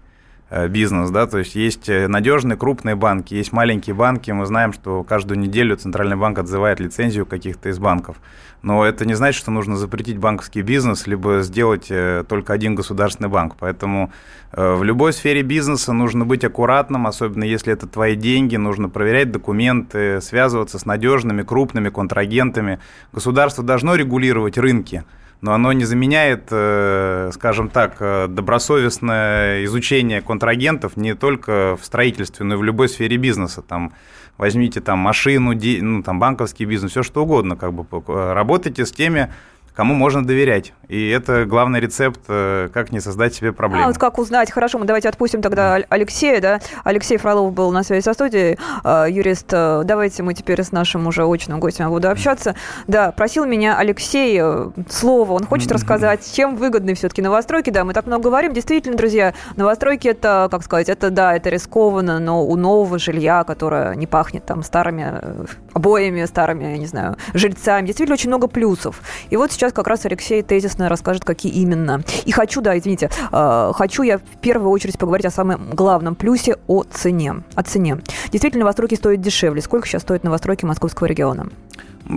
бизнес, 0.68 1.10
да, 1.12 1.28
то 1.28 1.38
есть 1.38 1.56
есть 1.56 1.88
э, 1.88 2.08
надежные 2.08 2.58
крупные 2.58 2.96
банки, 2.96 3.34
есть 3.34 3.54
маленькие 3.54 3.94
банки, 3.94 4.32
мы 4.32 4.46
знаем, 4.46 4.74
что 4.74 5.04
каждую 5.04 5.40
неделю 5.40 5.78
Центральный 5.78 6.18
банк 6.18 6.40
отзывает 6.40 6.82
лицензию 6.82 7.26
каких-то 7.26 7.70
из 7.70 7.80
банков, 7.80 8.18
но 8.62 8.86
это 8.86 9.06
не 9.06 9.14
значит, 9.14 9.40
что 9.40 9.50
нужно 9.50 9.78
запретить 9.78 10.18
банковский 10.18 10.62
бизнес, 10.62 11.08
либо 11.08 11.42
сделать 11.42 11.88
э, 11.90 12.26
только 12.28 12.52
один 12.52 12.76
государственный 12.76 13.30
банк, 13.30 13.56
поэтому 13.58 14.12
в 14.54 14.84
любой 14.84 15.14
сфере 15.14 15.44
бизнеса 15.44 15.94
нужно 15.94 16.26
быть 16.26 16.44
аккуратным, 16.44 17.08
особенно 17.08 17.46
если 17.46 17.72
это 17.72 17.88
твои 17.88 18.18
деньги, 18.18 18.58
нужно 18.58 18.90
проверять 18.90 19.32
документы, 19.32 20.20
связываться 20.20 20.78
с 20.78 20.86
надежными 20.86 21.44
крупными 21.44 21.88
контрагентами. 21.88 22.80
Государство 23.14 23.64
должно 23.64 23.96
регулировать 23.96 24.58
рынки, 24.58 25.06
но 25.42 25.54
оно 25.54 25.74
не 25.74 25.86
заменяет, 25.86 26.48
э, 26.52 27.32
скажем 27.34 27.70
так, 27.70 27.98
э, 28.00 28.28
добросовестное 28.28 29.66
изучение 29.66 30.22
контрагентов 30.22 30.96
не 30.96 31.16
только 31.16 31.78
в 31.82 31.86
строительстве, 31.86 32.46
но 32.46 32.54
и 32.56 32.58
в 32.58 32.64
любой 32.64 32.88
сфере 32.88 33.18
бизнеса. 33.18 33.62
Там 33.62 33.94
возьмите 34.38 34.82
там 34.82 35.00
машину, 35.00 35.54
ну, 35.54 36.04
там 36.04 36.20
банковский 36.20 36.66
бизнес, 36.66 36.92
все 36.92 37.04
что 37.04 37.24
угодно, 37.24 37.56
как 37.56 37.74
бы 37.74 37.86
работайте 38.34 38.86
с 38.86 38.92
теми 38.92 39.34
кому 39.76 39.94
можно 39.94 40.26
доверять. 40.26 40.74
И 40.92 41.10
это 41.10 41.46
главный 41.46 41.80
рецепт, 41.80 42.20
э, 42.28 42.68
как 42.74 42.92
не 42.92 43.00
создать 43.00 43.34
себе 43.34 43.54
проблемы. 43.54 43.86
А 43.86 43.88
вот 43.88 43.98
как 43.98 44.18
узнать? 44.20 44.52
Хорошо, 44.52 44.78
мы 44.78 44.86
давайте 44.86 45.08
отпустим 45.08 45.42
тогда 45.42 45.76
Алексея, 45.88 46.42
да? 46.42 46.60
Алексей 46.84 47.16
Фролов 47.18 47.54
был 47.54 47.72
на 47.72 47.84
связи 47.84 48.04
со 48.04 48.14
студией, 48.14 48.58
э, 48.84 49.06
юрист. 49.10 49.48
Э, 49.54 49.84
давайте 49.86 50.22
мы 50.22 50.34
теперь 50.34 50.62
с 50.62 50.74
нашим 50.74 51.08
уже 51.08 51.24
очным 51.24 51.62
гостем 51.62 51.90
буду 51.90 52.10
общаться. 52.10 52.56
Да, 52.88 53.14
просил 53.14 53.46
меня 53.46 53.78
Алексей 53.78 54.42
слово, 54.90 55.32
он 55.32 55.46
хочет 55.46 55.72
рассказать, 55.72 56.30
чем 56.36 56.58
выгодны 56.58 56.94
все-таки 56.94 57.22
новостройки. 57.22 57.70
Да, 57.70 57.86
мы 57.86 57.94
так 57.94 58.06
много 58.06 58.24
говорим. 58.24 58.54
Действительно, 58.54 58.98
друзья, 58.98 59.34
новостройки 59.56 60.10
это, 60.10 60.50
как 60.52 60.64
сказать, 60.64 60.90
это 60.90 61.10
да, 61.10 61.36
это 61.38 61.50
рискованно, 61.50 62.20
но 62.20 62.46
у 62.46 62.58
нового 62.58 63.00
жилья, 63.00 63.46
которое 63.46 63.96
не 63.96 64.08
пахнет 64.08 64.46
там 64.46 64.62
старыми 64.62 65.48
обоями, 65.74 66.26
старыми, 66.26 66.64
я 66.66 66.78
не 66.78 66.88
знаю, 66.88 67.16
жильцами, 67.34 67.86
действительно 67.86 68.16
очень 68.16 68.30
много 68.30 68.48
плюсов. 68.48 69.02
И 69.30 69.38
вот 69.38 69.52
сейчас 69.62 69.74
как 69.74 69.86
раз 69.86 70.04
Алексей 70.08 70.42
тезисно 70.42 70.90
расскажет, 70.90 71.24
какие 71.24 71.52
именно. 71.52 72.04
И 72.26 72.32
хочу, 72.32 72.62
да, 72.62 72.76
извините, 72.76 73.12
э, 73.32 73.72
хочу 73.76 74.02
я 74.02 74.18
в 74.18 74.42
первую 74.42 74.72
очередь 74.72 74.98
поговорить 74.98 75.28
о 75.28 75.30
самом 75.30 75.70
главном 75.70 76.16
плюсе, 76.16 76.58
о 76.66 76.84
цене. 76.84 77.44
О 77.54 77.62
цене. 77.62 78.00
Действительно, 78.32 78.62
новостройки 78.62 78.96
стоят 78.96 79.22
дешевле. 79.22 79.62
Сколько 79.62 79.88
сейчас 79.88 80.02
стоят 80.02 80.24
новостройки 80.24 80.66
московского 80.66 81.06
региона? 81.06 81.48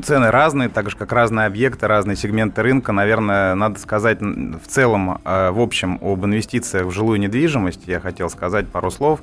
Цены 0.03 0.31
разные, 0.31 0.69
так 0.69 0.91
же 0.91 0.97
как 0.97 1.13
разные 1.13 1.47
объекты, 1.47 1.87
разные 1.87 2.17
сегменты 2.17 2.63
рынка. 2.63 2.93
Наверное, 2.93 3.55
надо 3.55 3.79
сказать 3.79 4.21
в 4.21 4.67
целом, 4.67 5.21
э, 5.25 5.51
в 5.51 5.61
общем, 5.61 5.99
об 6.01 6.25
инвестициях 6.25 6.87
в 6.87 6.91
жилую 6.91 7.21
недвижимость. 7.21 7.83
Я 7.87 8.01
хотел 8.01 8.31
сказать 8.31 8.67
пару 8.69 8.91
слов 8.91 9.21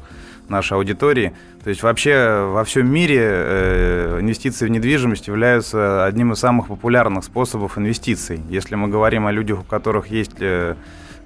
нашей 0.47 0.77
аудитории. 0.77 1.33
То 1.63 1.69
есть 1.69 1.81
вообще 1.81 2.47
во 2.53 2.63
всем 2.63 2.87
мире 2.87 3.19
э, 3.21 4.17
инвестиции 4.21 4.65
в 4.65 4.69
недвижимость 4.69 5.27
являются 5.27 6.05
одним 6.05 6.33
из 6.33 6.39
самых 6.39 6.67
популярных 6.67 7.23
способов 7.23 7.77
инвестиций. 7.77 8.39
Если 8.49 8.75
мы 8.75 8.87
говорим 8.87 9.25
о 9.25 9.31
людях, 9.31 9.61
у 9.61 9.63
которых 9.63 10.07
есть 10.07 10.41
э, 10.41 10.75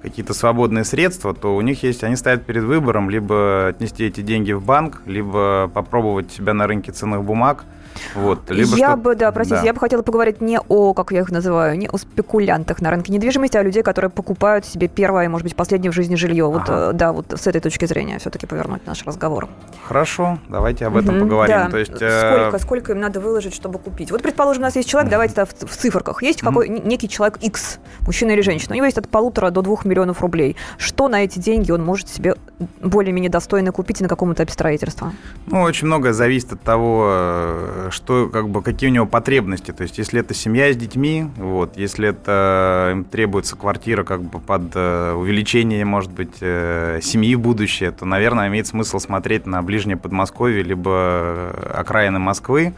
какие-то 0.00 0.32
свободные 0.32 0.84
средства, 0.84 1.34
то 1.34 1.54
у 1.54 1.60
них 1.60 1.82
есть, 1.82 2.04
они 2.04 2.16
стоят 2.16 2.46
перед 2.46 2.64
выбором 2.64 3.10
либо 3.10 3.68
отнести 3.68 4.04
эти 4.04 4.22
деньги 4.22 4.52
в 4.52 4.64
банк, 4.64 5.02
либо 5.04 5.70
попробовать 5.72 6.32
себя 6.32 6.54
на 6.54 6.66
рынке 6.66 6.90
ценных 6.90 7.22
бумаг– 7.22 7.64
Вот, 8.14 8.50
либо 8.50 8.76
я 8.76 8.88
что- 8.88 8.96
бы, 8.96 9.14
да, 9.14 9.30
простите, 9.32 9.60
да. 9.60 9.66
я 9.66 9.72
бы 9.72 9.80
хотела 9.80 10.02
поговорить 10.02 10.40
не 10.40 10.58
о, 10.68 10.94
как 10.94 11.12
я 11.12 11.20
их 11.20 11.30
называю, 11.30 11.78
не 11.78 11.88
о 11.88 11.96
спекулянтах 11.98 12.80
на 12.80 12.90
рынке 12.90 13.12
недвижимости, 13.12 13.56
а 13.56 13.60
о 13.60 13.62
людей, 13.62 13.82
которые 13.82 14.10
покупают 14.10 14.64
себе 14.64 14.88
первое, 14.88 15.28
может 15.28 15.44
быть, 15.44 15.56
последнее 15.56 15.90
в 15.90 15.94
жизни 15.94 16.14
жилье. 16.16 16.46
Вот, 16.46 16.62
Ага. 16.68 16.90
э, 16.90 16.92
да, 16.92 17.12
вот 17.12 17.32
с 17.36 17.46
этой 17.46 17.60
точки 17.60 17.84
зрения 17.86 18.18
все-таки 18.18 18.46
повернуть 18.46 18.86
наш 18.86 19.04
разговор. 19.04 19.48
Хорошо, 19.86 20.38
давайте 20.48 20.86
об 20.86 20.96
этом 20.96 21.16
Мгм, 21.16 21.24
поговорим. 21.28 21.56
да. 21.56 21.68
То 21.70 21.78
есть, 21.78 21.92
э, 22.00 22.40
сколько, 22.50 22.58
сколько 22.58 22.92
им 22.92 23.00
надо 23.00 23.20
выложить, 23.20 23.54
чтобы 23.54 23.78
купить? 23.78 24.10
Вот, 24.10 24.22
предположим, 24.22 24.62
у 24.62 24.66
нас 24.66 24.76
есть 24.76 24.88
человек, 24.88 25.10
давайте 25.10 25.44
в, 25.44 25.48
в 25.48 25.76
циферках. 25.76 26.22
Есть 26.22 26.40
какой 26.42 26.68
некий 26.68 27.08
человек 27.08 27.38
X, 27.40 27.78
мужчина 28.06 28.30
или 28.32 28.40
женщина. 28.40 28.72
У 28.72 28.76
него 28.76 28.86
есть 28.86 28.98
от 28.98 29.08
полутора 29.08 29.50
до 29.50 29.62
двух 29.62 29.84
миллионов 29.84 30.20
рублей. 30.20 30.56
Что 30.78 31.08
на 31.08 31.24
эти 31.24 31.38
деньги 31.38 31.70
он 31.72 31.84
может 31.84 32.08
себе 32.08 32.34
более-менее 32.82 33.30
достойно 33.30 33.72
купить 33.72 34.00
и 34.00 34.02
на 34.02 34.08
каком 34.08 34.32
этапе 34.32 34.52
строительства? 34.52 35.12
Ну, 35.46 35.62
очень 35.62 35.86
многое 35.86 36.12
зависит 36.12 36.52
от 36.52 36.60
того, 36.62 37.08
э, 37.10 37.85
что, 37.90 38.28
как 38.28 38.48
бы, 38.48 38.62
какие 38.62 38.90
у 38.90 38.92
него 38.92 39.06
потребности. 39.06 39.72
То 39.72 39.82
есть, 39.82 39.98
если 39.98 40.20
это 40.20 40.34
семья 40.34 40.72
с 40.72 40.76
детьми, 40.76 41.26
вот, 41.36 41.76
если 41.76 42.08
это 42.08 42.90
им 42.92 43.04
требуется 43.04 43.56
квартира 43.56 44.04
как 44.04 44.22
бы 44.22 44.38
под 44.38 44.72
э, 44.74 45.12
увеличение, 45.12 45.84
может 45.84 46.12
быть, 46.12 46.36
э, 46.40 47.00
семьи 47.02 47.34
будущее, 47.34 47.90
то, 47.90 48.04
наверное, 48.04 48.48
имеет 48.48 48.66
смысл 48.66 48.98
смотреть 48.98 49.46
на 49.46 49.62
ближнее 49.62 49.96
Подмосковье, 49.96 50.62
либо 50.62 50.90
э, 50.92 51.72
окраины 51.74 52.18
Москвы. 52.18 52.74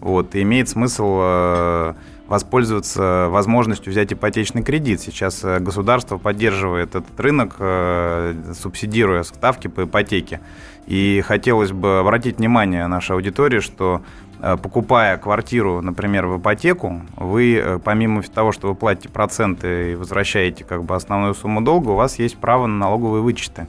Вот, 0.00 0.34
и 0.36 0.42
имеет 0.42 0.68
смысл 0.68 1.94
воспользоваться 2.28 3.26
возможностью 3.30 3.90
взять 3.90 4.12
ипотечный 4.12 4.62
кредит. 4.62 5.00
Сейчас 5.00 5.42
государство 5.42 6.18
поддерживает 6.18 6.94
этот 6.94 7.18
рынок, 7.18 7.56
субсидируя 8.54 9.24
ставки 9.24 9.66
по 9.66 9.82
ипотеке. 9.82 10.40
И 10.88 11.22
хотелось 11.26 11.70
бы 11.70 11.98
обратить 11.98 12.38
внимание 12.38 12.86
нашей 12.86 13.12
аудитории, 13.12 13.60
что 13.60 14.00
покупая 14.56 15.18
квартиру, 15.18 15.80
например, 15.80 16.26
в 16.26 16.38
ипотеку, 16.38 17.02
вы, 17.16 17.56
э, 17.56 17.78
помимо 17.82 18.22
того, 18.22 18.52
что 18.52 18.68
вы 18.68 18.74
платите 18.74 19.08
проценты 19.08 19.92
и 19.92 19.94
возвращаете 19.94 20.64
как 20.64 20.84
бы 20.84 20.94
основную 20.94 21.34
сумму 21.34 21.60
долга, 21.60 21.90
у 21.90 21.94
вас 21.94 22.18
есть 22.18 22.38
право 22.38 22.66
на 22.66 22.76
налоговые 22.76 23.22
вычеты. 23.22 23.66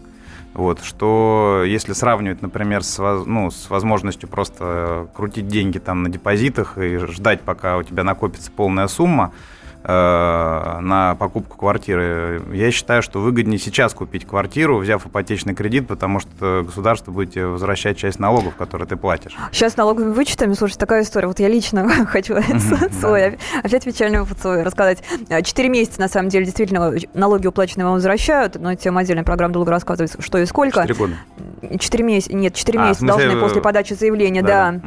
Вот, 0.53 0.83
что 0.83 1.63
если 1.65 1.93
сравнивать, 1.93 2.41
например, 2.41 2.83
с, 2.83 2.97
ну, 3.25 3.51
с 3.51 3.69
возможностью 3.69 4.27
просто 4.27 4.57
э, 4.61 5.07
крутить 5.15 5.47
деньги 5.47 5.77
там 5.77 6.03
на 6.03 6.09
депозитах 6.09 6.77
и 6.77 6.97
ждать, 6.97 7.41
пока 7.41 7.77
у 7.77 7.83
тебя 7.83 8.03
накопится 8.03 8.51
полная 8.51 8.88
сумма 8.88 9.31
э, 9.31 9.59
на 9.83 11.15
покупку 11.19 11.57
квартиры, 11.57 12.41
я 12.53 12.71
считаю, 12.71 13.01
что 13.01 13.19
выгоднее 13.19 13.59
сейчас 13.59 13.93
купить 13.93 14.25
квартиру, 14.25 14.77
взяв 14.77 15.05
ипотечный 15.05 15.55
кредит, 15.55 15.88
потому 15.88 16.19
что 16.19 16.63
государство 16.65 17.12
будет 17.12 17.33
тебе 17.33 17.48
возвращать 17.48 17.98
часть 17.98 18.19
налогов, 18.19 18.55
которые 18.55 18.88
ты 18.88 18.98
платишь. 18.98 19.36
Сейчас 19.51 19.77
налоговыми 19.77 20.13
вычетами, 20.13 20.53
слушай, 20.53 20.77
такая 20.77 21.03
история. 21.03 21.27
Вот 21.27 21.39
я 21.39 21.48
лично 21.48 21.88
хочу 22.07 22.36
свой, 23.00 23.38
опять 23.63 23.83
печальный 23.86 24.21
опыт 24.21 24.39
свой 24.39 24.63
рассказать. 24.63 25.03
А, 25.29 25.41
Четыре 25.41 25.69
месяца, 25.69 26.00
на 26.01 26.07
самом 26.07 26.29
деле, 26.29 26.45
действительно, 26.45 26.93
налоги 27.13 27.48
уплаченные 27.48 27.86
вам 27.86 27.95
возвращают, 27.95 28.55
но 28.55 28.75
тема 28.75 29.01
отдельной 29.01 29.24
программы 29.24 29.53
долго 29.53 29.71
рассказывать, 29.71 30.15
что 30.19 30.38
и 30.38 30.45
сколько. 30.45 30.81
Четыре 30.81 30.95
года. 30.95 31.77
Четыре 31.79 32.03
месяца, 32.03 32.33
нет, 32.36 32.53
четыре 32.53 32.79
А, 32.79 32.88
месяца 32.88 33.05
должны 33.05 33.31
э, 33.31 33.39
после 33.39 33.62
подачи 33.62 33.93
заявления, 33.93 34.41
да. 34.41 34.79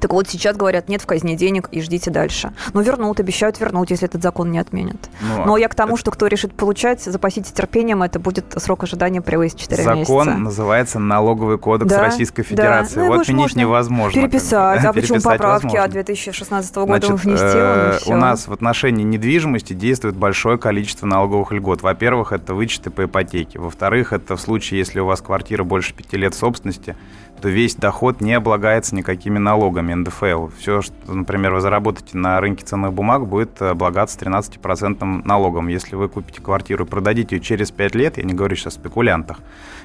Так 0.00 0.12
вот, 0.12 0.28
сейчас 0.28 0.56
говорят, 0.56 0.88
нет 0.88 1.02
в 1.02 1.06
казне 1.06 1.36
денег 1.36 1.68
и 1.72 1.80
ждите 1.82 2.10
дальше. 2.10 2.52
Но 2.72 2.80
вернут, 2.82 3.20
обещают 3.20 3.58
вернуть, 3.60 3.90
если 3.90 4.06
этот 4.08 4.22
закон 4.22 4.50
не 4.50 4.58
отменят. 4.58 5.08
Ну, 5.20 5.44
Но 5.44 5.56
я 5.56 5.68
к 5.68 5.74
тому, 5.74 5.96
что 5.96 6.10
кто 6.10 6.26
решит 6.26 6.52
получать, 6.54 7.02
запаситесь 7.02 7.52
терпением, 7.52 8.02
это 8.02 8.18
будет 8.18 8.54
срок 8.58 8.84
ожидания 8.84 9.20
превысить 9.20 9.58
4 9.60 9.82
Закон 9.82 9.98
месяца. 9.98 10.24
называется 10.38 10.98
Налоговый 10.98 11.58
кодекс 11.58 11.90
Да, 11.90 12.00
Российской 12.00 12.42
да. 12.42 12.48
Федерации. 12.48 12.98
Ну, 13.00 13.04
его 13.06 13.14
вот 13.16 13.28
можно 13.28 13.60
невозможно. 13.60 14.20
Переписать, 14.20 14.84
а 14.84 14.92
почему 14.92 15.20
поправки 15.20 15.64
возможно. 15.66 15.84
от 15.84 15.90
2016 15.92 16.74
года 16.76 16.86
Значит, 17.06 17.24
внести? 17.24 17.44
э, 17.44 17.98
у 18.06 18.16
нас 18.16 18.48
в 18.48 18.52
отношении 18.52 19.04
недвижимости 19.04 19.72
действует 19.72 20.16
большое 20.16 20.58
количество 20.58 21.06
налоговых 21.06 21.52
льгот. 21.52 21.82
Во-первых, 21.82 22.32
это 22.32 22.54
вычеты 22.54 22.90
по 22.90 23.04
ипотеке. 23.04 23.58
Во-вторых, 23.58 24.12
это 24.12 24.36
в 24.36 24.40
случае, 24.40 24.78
если 24.78 25.00
у 25.00 25.06
вас 25.06 25.20
квартира 25.20 25.64
больше 25.64 25.94
пяти 25.94 26.16
лет 26.16 26.34
собственности, 26.34 26.96
то 27.40 27.48
весь 27.48 27.74
доход 27.74 28.20
не 28.20 28.34
облагается 28.34 28.94
никакими 28.94 29.38
налогами 29.38 29.94
НДФЛ. 29.94 30.48
Все, 30.58 30.82
что, 30.82 30.94
например, 31.06 31.54
вы 31.54 31.60
заработаете 31.60 32.16
на 32.18 32.40
рынке 32.40 32.64
ценных 32.64 32.92
бумаг, 32.92 33.26
будет 33.26 33.60
облагаться 33.62 34.18
13% 34.18 35.22
налогом. 35.24 35.68
Если 35.68 35.96
вы 35.96 36.08
купите 36.08 36.40
квартиру 36.40 36.84
и 36.84 36.88
продадите 36.88 37.36
ее 37.36 37.42
через 37.42 37.70
5 37.70 37.94
лет, 37.94 38.18
я 38.18 38.24
не 38.24 38.34
говорю 38.34 38.56
сейчас 38.56 38.74
о 38.74 38.80
спекулянтах, 38.80 39.38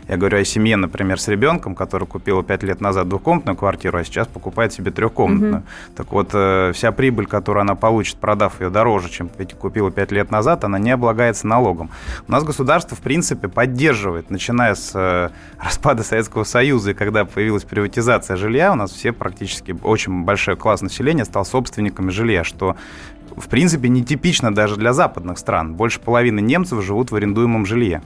я 0.08 0.18
говорю 0.18 0.40
о 0.40 0.44
семье, 0.44 0.76
например, 0.76 1.20
с 1.20 1.28
ребенком, 1.28 1.76
который 1.76 2.08
купила 2.08 2.44
5 2.44 2.64
лет 2.64 2.82
назад 2.82 3.08
двухкомнатную 3.08 3.56
квартиру, 3.56 3.98
а 3.98 4.04
сейчас 4.04 4.28
покупает 4.28 4.74
себе 4.74 4.92
трехкомнатную. 4.92 5.64
Так 5.96 6.12
вот, 6.12 6.32
э, 6.34 6.72
вся 6.74 6.92
прибыль, 6.92 7.26
которую 7.26 7.62
она 7.62 7.76
получит, 7.76 8.18
продав 8.18 8.60
ее 8.60 8.70
дороже, 8.70 9.10
чем 9.10 9.30
купила 9.60 9.92
5 9.92 10.12
лет 10.12 10.32
назад, 10.32 10.64
она 10.64 10.80
не 10.80 10.92
облагается 10.92 11.48
налогом. 11.48 11.90
У 12.28 12.32
нас 12.32 12.44
государство, 12.44 12.98
в 12.98 13.02
принципе, 13.02 13.48
поддерживает, 13.48 14.30
начиная 14.30 14.76
с 14.76 14.92
э, 14.94 15.30
распада 15.64 16.04
Советского 16.04 16.44
Союза, 16.44 16.92
и 16.92 16.94
когда 16.94 17.26
появилась 17.26 17.43
приватизация 17.68 18.36
жилья, 18.38 18.72
у 18.72 18.76
нас 18.76 18.92
все 18.92 19.12
практически, 19.12 19.76
очень 19.84 20.24
большой 20.24 20.56
класс 20.56 20.82
населения 20.82 21.26
стал 21.26 21.46
собственниками 21.46 22.10
жилья, 22.10 22.44
что 22.44 22.76
в 23.36 23.48
принципе 23.48 23.90
нетипично 23.90 24.54
даже 24.54 24.76
для 24.76 24.94
западных 24.94 25.38
стран. 25.38 25.76
Больше 25.76 26.00
половины 26.00 26.40
немцев 26.40 26.84
живут 26.84 27.12
в 27.12 27.16
арендуемом 27.16 27.66
жилье. 27.66 28.02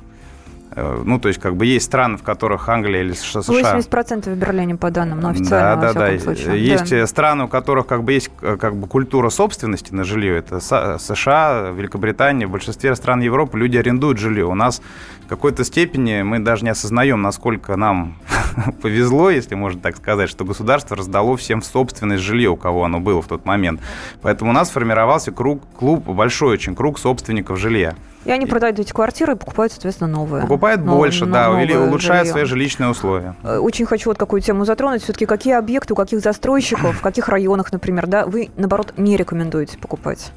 Э, 0.78 1.02
Ну, 1.04 1.20
то 1.20 1.28
есть, 1.28 1.40
как 1.42 1.56
бы 1.56 1.66
есть 1.66 1.86
страны, 1.86 2.18
в 2.18 2.24
которых 2.24 2.70
Англия 2.70 3.02
или 3.02 3.14
США... 3.14 3.42
80% 3.42 4.30
в 4.32 4.38
Берлине 4.38 4.76
по 4.76 4.92
данным, 4.92 5.20
но 5.20 5.30
официально, 5.30 5.82
Да, 5.82 5.88
во 5.88 5.94
да, 5.94 6.00
да. 6.00 6.18
всяком 6.18 6.20
случае. 6.36 6.64
Есть 6.66 6.90
Да. 6.92 6.98
э, 6.98 7.08
страны, 7.08 7.46
у 7.46 7.48
которых 7.48 7.88
как 7.88 8.04
бы 8.04 8.14
есть 8.14 8.30
э, 8.42 8.58
как 8.60 8.76
бы 8.76 8.88
культура 8.88 9.30
собственности 9.30 9.94
на 9.94 10.04
жилье. 10.04 10.38
Это 10.38 10.60
США, 11.00 11.72
Великобритания, 11.76 12.46
в 12.46 12.52
большинстве 12.52 12.96
стран 12.96 13.22
Европы 13.22 13.58
люди 13.58 13.76
арендуют 13.78 14.20
жилье. 14.20 14.46
У 14.46 14.54
нас 14.56 14.82
в 15.26 15.28
какой-то 15.30 15.64
степени 15.64 16.22
мы 16.22 16.40
даже 16.40 16.64
не 16.64 16.70
осознаем, 16.70 17.22
насколько 17.24 17.76
нам 17.76 18.18
повезло, 18.82 19.32
если 19.32 19.56
можно 19.56 19.82
так 19.82 19.98
сказать, 19.98 20.30
что 20.30 20.46
государство 20.46 20.96
раздало 20.96 21.36
всем 21.38 21.62
в 21.62 21.66
собственность 21.66 22.24
жилье, 22.24 22.50
у 22.52 22.56
кого 22.56 22.84
оно 22.86 23.00
было 23.00 23.22
в 23.22 23.28
тот 23.28 23.46
момент. 23.46 23.82
Поэтому 24.22 24.52
у 24.52 24.54
нас 24.54 24.70
формировался 24.70 25.32
круг, 25.32 25.64
клуб, 25.78 26.06
большой 26.06 26.54
очень 26.54 26.76
круг 26.76 27.00
собственников 27.00 27.58
жилья. 27.60 27.96
И 28.28 28.32
они 28.32 28.46
продают 28.46 28.78
эти 28.78 28.92
квартиры 28.92 29.34
и 29.34 29.36
покупают, 29.38 29.72
соответственно, 29.72 30.10
новые. 30.12 30.42
Покупают 30.42 30.82
Но- 30.84 30.98
больше, 30.98 31.26
но- 31.26 31.34
да, 31.34 31.48
новое 31.48 31.64
или 31.64 31.74
улучшают 31.74 32.28
жилье. 32.28 32.32
свои 32.34 32.44
жилищные 32.44 32.90
условия. 32.90 33.36
Э, 33.42 33.58
Очень 33.58 33.86
хочу 33.86 34.10
вот 34.10 34.18
какую 34.18 34.42
тему 34.42 34.66
затронуть. 34.66 35.02
Все-таки 35.02 35.26
какие 35.26 35.54
объекты, 35.54 35.94
у 35.94 35.96
каких 35.96 36.20
застройщиков, 36.20 36.98
в 36.98 37.02
каких 37.02 37.30
районах, 37.30 37.72
например, 37.72 38.06
да, 38.06 38.26
вы, 38.26 38.50
наоборот, 38.58 38.94
не 38.98 39.16
рекомендуете 39.16 39.78
покупать? 39.78 40.32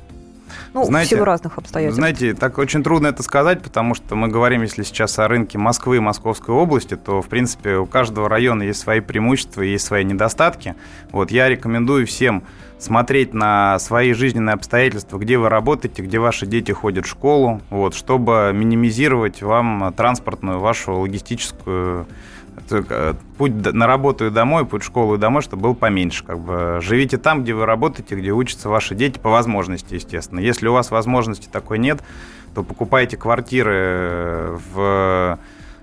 Ну, 0.72 0.82
в 0.82 0.86
Знаете, 0.86 1.16
силу 1.16 1.24
разных 1.24 1.58
обстоятельств. 1.58 1.96
Знаете, 1.96 2.34
так 2.34 2.58
очень 2.58 2.82
трудно 2.82 3.08
это 3.08 3.22
сказать, 3.22 3.62
потому 3.62 3.94
что 3.94 4.14
мы 4.14 4.28
говорим, 4.28 4.62
если 4.62 4.82
сейчас 4.84 5.18
о 5.18 5.26
рынке 5.26 5.58
Москвы 5.58 5.96
и 5.96 6.00
Московской 6.00 6.54
области, 6.54 6.96
то, 6.96 7.22
в 7.22 7.28
принципе, 7.28 7.76
у 7.76 7.86
каждого 7.86 8.28
района 8.28 8.62
есть 8.62 8.80
свои 8.80 9.00
преимущества 9.00 9.62
и 9.62 9.72
есть 9.72 9.84
свои 9.84 10.04
недостатки. 10.04 10.76
Вот 11.10 11.30
я 11.30 11.48
рекомендую 11.48 12.06
всем 12.06 12.44
смотреть 12.78 13.34
на 13.34 13.78
свои 13.78 14.12
жизненные 14.12 14.54
обстоятельства, 14.54 15.18
где 15.18 15.38
вы 15.38 15.48
работаете, 15.48 16.02
где 16.02 16.18
ваши 16.18 16.46
дети 16.46 16.72
ходят 16.72 17.04
в 17.04 17.08
школу, 17.08 17.60
вот, 17.70 17.94
чтобы 17.94 18.52
минимизировать 18.54 19.42
вам 19.42 19.92
транспортную, 19.96 20.60
вашу 20.60 20.94
логистическую 20.94 22.06
путь 23.38 23.62
д- 23.62 23.72
на 23.72 23.86
работу 23.86 24.26
и 24.26 24.30
домой, 24.30 24.66
путь 24.66 24.82
в 24.82 24.86
школу 24.86 25.14
и 25.14 25.18
домой, 25.18 25.42
чтобы 25.42 25.62
был 25.62 25.74
поменьше. 25.74 26.24
Как 26.24 26.38
бы. 26.38 26.78
Живите 26.80 27.18
там, 27.18 27.42
где 27.42 27.54
вы 27.54 27.66
работаете, 27.66 28.14
где 28.14 28.30
учатся 28.30 28.68
ваши 28.68 28.94
дети, 28.94 29.18
по 29.18 29.30
возможности, 29.30 29.94
естественно. 29.94 30.40
Если 30.40 30.68
у 30.68 30.72
вас 30.72 30.90
возможности 30.90 31.48
такой 31.50 31.78
нет, 31.78 32.02
то 32.54 32.62
покупайте 32.62 33.16
квартиры 33.16 34.58
в... 34.72 35.38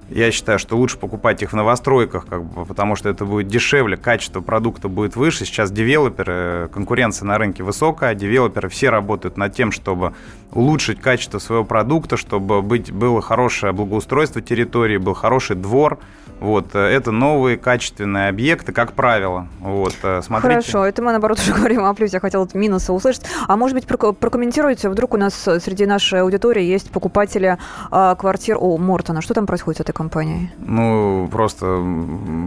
Я 0.09 0.31
считаю, 0.31 0.57
что 0.57 0.77
лучше 0.77 0.97
покупать 0.97 1.43
их 1.43 1.51
в 1.51 1.55
новостройках, 1.57 2.27
как 2.27 2.41
бы, 2.41 2.65
потому 2.65 2.95
что 2.95 3.09
это 3.09 3.25
будет 3.25 3.47
дешевле, 3.47 3.97
качество 3.97 4.39
продукта 4.39 4.87
будет 4.87 5.17
выше. 5.17 5.43
Сейчас 5.43 5.69
девелоперы, 5.69 6.69
конкуренция 6.73 7.25
на 7.25 7.37
рынке 7.37 7.61
высокая, 7.61 8.15
девелоперы 8.15 8.69
все 8.69 8.89
работают 8.89 9.35
над 9.35 9.53
тем, 9.53 9.73
чтобы 9.73 10.13
улучшить 10.53 11.01
качество 11.01 11.39
своего 11.39 11.65
продукта, 11.65 12.15
чтобы 12.15 12.61
быть, 12.61 12.89
было 12.89 13.21
хорошее 13.21 13.73
благоустройство 13.73 14.41
территории, 14.41 14.95
был 14.95 15.13
хороший 15.13 15.57
двор. 15.57 15.99
Вот, 16.39 16.75
э, 16.75 16.79
это 16.79 17.11
новые 17.11 17.57
качественные 17.57 18.29
объекты, 18.29 18.71
как 18.71 18.93
правило. 18.93 19.47
Вот, 19.59 19.95
э, 20.03 20.21
смотрите. 20.21 20.49
Хорошо, 20.49 20.85
это 20.85 21.01
мы, 21.01 21.11
наоборот, 21.11 21.39
уже 21.43 21.53
говорим 21.53 21.83
о 21.83 21.93
плюсе. 21.93 22.17
Я 22.17 22.19
хотела 22.19 22.47
минусы 22.53 22.93
услышать. 22.93 23.23
А 23.47 23.55
может 23.55 23.75
быть, 23.75 23.85
проко- 23.85 24.13
прокомментируйте, 24.13 24.89
вдруг 24.89 25.13
у 25.13 25.17
нас 25.17 25.47
э, 25.47 25.59
среди 25.59 25.85
нашей 25.85 26.21
аудитории 26.21 26.63
есть 26.63 26.91
покупатели 26.91 27.57
а, 27.91 28.15
квартир 28.15 28.57
у 28.59 28.77
Мортона. 28.77 29.21
Что 29.21 29.33
там 29.33 29.45
происходит 29.45 29.77
с 29.77 29.81
этой 29.81 29.93
компанией? 29.93 30.51
Ну, 30.59 31.27
просто 31.31 31.65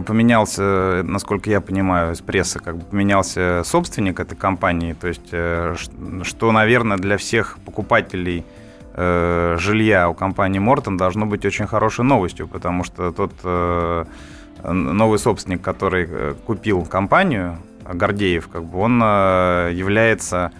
поменялся, 0.07 1.01
насколько 1.03 1.49
я 1.49 1.61
понимаю, 1.61 2.13
из 2.13 2.21
прессы, 2.21 2.59
как 2.59 2.77
бы 2.77 2.85
поменялся 2.85 3.61
собственник 3.65 4.19
этой 4.19 4.35
компании. 4.35 4.93
То 4.93 5.07
есть, 5.07 5.27
что, 5.27 6.51
наверное, 6.51 6.97
для 6.97 7.17
всех 7.17 7.57
покупателей 7.65 8.45
э, 8.93 9.57
жилья 9.59 10.09
у 10.09 10.13
компании 10.13 10.59
Мортон 10.59 10.97
должно 10.97 11.25
быть 11.25 11.45
очень 11.45 11.67
хорошей 11.67 12.05
новостью, 12.05 12.47
потому 12.47 12.83
что 12.83 13.11
тот 13.11 13.31
э, 13.43 14.05
новый 14.63 15.19
собственник, 15.19 15.61
который 15.61 16.07
э, 16.09 16.35
купил 16.45 16.85
компанию, 16.85 17.57
Гордеев, 17.93 18.47
как 18.47 18.63
бы 18.63 18.79
он 18.79 19.01
э, 19.03 19.71
является 19.73 20.51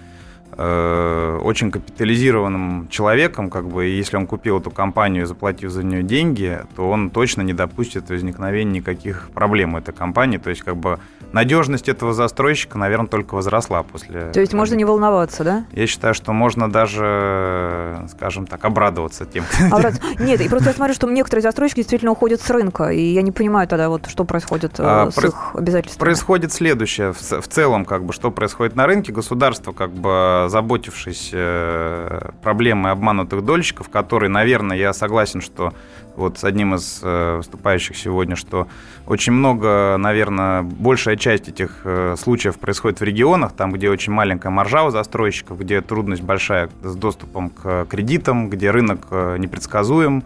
э, 0.57 1.39
очень 1.43 1.71
капитализированным 1.71 2.87
человеком, 2.89 3.49
как 3.49 3.67
бы, 3.67 3.87
и 3.87 3.97
если 3.97 4.17
он 4.17 4.27
купил 4.27 4.59
эту 4.59 4.71
компанию 4.71 5.23
и 5.23 5.25
заплатил 5.25 5.69
за 5.69 5.83
нее 5.83 6.03
деньги, 6.03 6.59
то 6.75 6.89
он 6.89 7.09
точно 7.09 7.41
не 7.41 7.53
допустит 7.53 8.09
возникновения 8.09 8.79
никаких 8.79 9.29
проблем 9.33 9.77
этой 9.77 9.93
компании. 9.93 10.37
То 10.37 10.49
есть, 10.49 10.61
как 10.61 10.77
бы, 10.77 10.99
надежность 11.31 11.89
этого 11.89 12.13
застройщика, 12.13 12.77
наверное, 12.77 13.07
только 13.07 13.35
возросла 13.35 13.83
после... 13.83 14.31
То 14.31 14.39
есть 14.39 14.53
можно 14.53 14.75
не 14.75 14.85
волноваться, 14.85 15.43
да? 15.43 15.65
Я 15.71 15.87
считаю, 15.87 16.13
что 16.13 16.33
можно 16.33 16.71
даже, 16.71 18.05
скажем 18.11 18.45
так, 18.45 18.63
обрадоваться 18.65 19.25
тем. 19.25 19.45
Обрадоваться. 19.71 20.01
Нет, 20.19 20.41
и 20.41 20.49
просто 20.49 20.69
я 20.69 20.75
смотрю, 20.75 20.93
что 20.93 21.09
некоторые 21.09 21.41
застройщики 21.43 21.77
действительно 21.77 22.11
уходят 22.11 22.41
с 22.41 22.49
рынка, 22.49 22.89
и 22.89 23.01
я 23.01 23.21
не 23.21 23.31
понимаю 23.31 23.67
тогда, 23.67 23.89
вот 23.89 24.07
что 24.07 24.25
происходит 24.25 24.79
э, 24.79 24.83
а, 24.85 25.11
с 25.11 25.15
про... 25.15 25.27
их 25.27 25.55
обязательствами. 25.55 25.99
Происходит 25.99 26.51
следующее. 26.51 27.13
В, 27.13 27.41
в 27.41 27.47
целом, 27.47 27.85
как 27.85 28.03
бы, 28.03 28.13
что 28.13 28.31
происходит 28.31 28.75
на 28.75 28.85
рынке, 28.85 29.11
государство, 29.11 29.71
как 29.71 29.91
бы, 29.91 30.40
заботившись 30.49 31.31
э, 31.33 32.29
проблемой 32.41 32.91
обманутых 32.91 33.43
дольщиков, 33.43 33.89
которые, 33.89 34.29
наверное, 34.29 34.77
я 34.77 34.93
согласен, 34.93 35.41
что 35.41 35.73
вот 36.15 36.37
с 36.37 36.43
одним 36.43 36.75
из 36.75 37.01
э, 37.03 37.37
выступающих 37.37 37.97
сегодня, 37.97 38.35
что 38.35 38.67
очень 39.07 39.33
много, 39.33 39.95
наверное, 39.97 40.61
большая 40.61 41.15
часть 41.15 41.47
этих 41.47 41.81
э, 41.83 42.15
случаев 42.17 42.59
происходит 42.59 42.99
в 42.99 43.03
регионах, 43.03 43.53
там, 43.53 43.71
где 43.71 43.89
очень 43.89 44.13
маленькая 44.13 44.49
маржа 44.49 44.83
у 44.83 44.89
застройщиков, 44.89 45.59
где 45.59 45.81
трудность 45.81 46.21
большая 46.21 46.69
с 46.83 46.95
доступом 46.95 47.49
к 47.49 47.85
кредитам, 47.85 48.49
где 48.49 48.71
рынок 48.71 49.07
непредсказуем. 49.11 50.23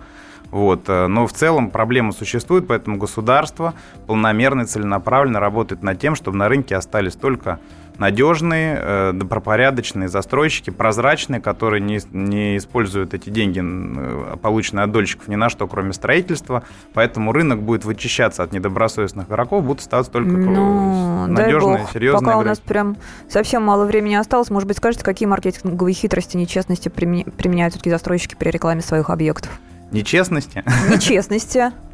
Вот. 0.51 0.87
Но 0.87 1.27
в 1.27 1.33
целом 1.33 1.69
проблема 1.69 2.11
существует, 2.11 2.67
поэтому 2.67 2.97
государство 2.97 3.73
полномерно 4.07 4.61
и 4.61 4.65
целенаправленно 4.65 5.39
работает 5.39 5.83
над 5.83 5.99
тем, 5.99 6.15
чтобы 6.15 6.37
на 6.37 6.47
рынке 6.47 6.75
остались 6.75 7.15
только 7.15 7.59
надежные, 7.99 8.77
э, 8.81 9.11
добропорядочные 9.13 10.07
застройщики, 10.07 10.69
прозрачные, 10.69 11.41
которые 11.41 11.81
не, 11.81 11.99
не 12.11 12.57
используют 12.57 13.13
эти 13.13 13.29
деньги, 13.29 13.61
э, 13.63 14.37
полученные 14.41 14.83
от 14.83 14.91
дольщиков, 14.91 15.27
ни 15.27 15.35
на 15.35 15.49
что, 15.49 15.67
кроме 15.67 15.93
строительства. 15.93 16.63
Поэтому 16.93 17.31
рынок 17.31 17.61
будет 17.61 17.85
вычищаться 17.85 18.43
от 18.43 18.51
недобросовестных 18.51 19.27
игроков, 19.27 19.63
будут 19.63 19.81
оставаться 19.81 20.11
только 20.11 20.31
ну, 20.31 21.27
надежные, 21.27 21.79
бог, 21.79 21.91
серьезные 21.91 22.19
Пока 22.19 22.31
игроки. 22.33 22.45
у 22.45 22.49
нас 22.49 22.59
прям 22.59 22.97
совсем 23.29 23.63
мало 23.63 23.85
времени 23.85 24.15
осталось, 24.15 24.49
может 24.49 24.67
быть, 24.67 24.77
скажете, 24.77 25.03
какие 25.03 25.27
маркетинговые 25.27 25.93
хитрости, 25.93 26.37
нечестности 26.37 26.89
применяют 26.89 27.73
все-таки 27.73 27.89
застройщики 27.89 28.35
при 28.35 28.49
рекламе 28.49 28.81
своих 28.81 29.09
объектов? 29.09 29.59
Нечестности? 29.91 30.63
Нечестности. 30.89 31.71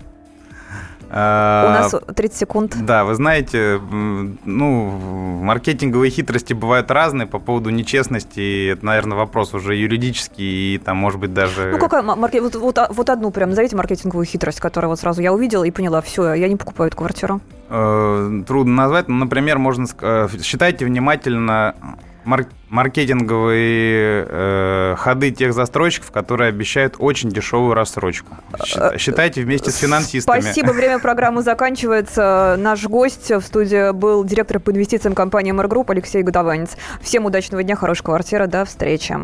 У 1.12 1.14
нас 1.14 1.94
30 2.16 2.38
секунд. 2.38 2.78
Да, 2.86 3.04
вы 3.04 3.16
знаете, 3.16 3.82
ну, 3.82 5.42
маркетинговые 5.42 6.10
хитрости 6.10 6.54
бывают 6.54 6.90
разные 6.90 7.28
по 7.28 7.38
поводу 7.38 7.70
нечестности. 7.70 8.72
Это, 8.72 8.86
наверное, 8.86 9.18
вопрос 9.18 9.54
уже 9.54 9.76
юридический 9.76 10.76
и 10.76 10.78
там, 10.78 10.96
может 10.96 11.20
быть, 11.20 11.34
даже... 11.34 11.72
Ну, 11.74 11.80
какая 11.80 12.02
маркет... 12.02 12.42
вот, 12.42 12.56
вот, 12.56 12.80
вот 12.90 13.10
одну 13.10 13.32
прям 13.32 13.50
назовите 13.50 13.76
маркетинговую 13.76 14.26
хитрость, 14.26 14.62
которую 14.62 14.90
вот 14.90 15.02
сразу 15.02 15.22
я 15.22 15.34
увидела 15.34 15.66
и 15.66 15.72
поняла, 15.72 16.02
все, 16.02 16.34
я 16.34 16.48
не 16.48 16.56
покупаю 16.56 16.88
эту 16.88 16.96
квартиру. 16.96 17.42
Э, 17.70 18.44
трудно 18.48 18.74
назвать, 18.74 19.10
но, 19.10 19.16
например, 19.16 19.58
можно... 19.58 19.88
Э, 20.00 20.30
считайте 20.42 20.86
внимательно 20.86 21.76
мар- 22.24 22.48
маркетинговые 22.70 24.26
э, 24.28 24.96
ходы 24.98 25.32
тех 25.32 25.54
застройщиков, 25.54 26.12
которые 26.12 26.50
обещают 26.50 26.96
очень 27.00 27.30
дешевую 27.30 27.74
рассрочку. 27.74 28.36
Э, 28.76 28.98
считайте 28.98 29.42
вместе 29.42 29.72
с 29.72 29.78
финансистами. 29.78 30.42
Спасибо, 30.42 30.72
время 30.72 31.00
программы 31.00 31.42
заканчивается. 31.44 32.56
Наш 32.58 32.84
гость 32.86 33.32
в 33.32 33.42
студии 33.42 33.92
был 33.92 34.24
директор 34.24 34.60
по 34.60 34.72
инвестициям 34.72 35.16
компании 35.16 35.52
MR 35.52 35.68
Group 35.68 35.92
Алексей 35.92 36.24
Годованец. 36.24 36.78
Всем 37.02 37.26
удачного 37.26 37.64
дня, 37.64 37.76
хорошей 37.76 38.04
квартиры, 38.04 38.48
до 38.48 38.66
встречи. 38.66 39.18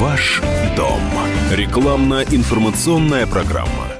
Ваш 0.00 0.42
дом. 0.76 1.00
Рекламно-информационная 1.52 3.26
программа. 3.26 3.93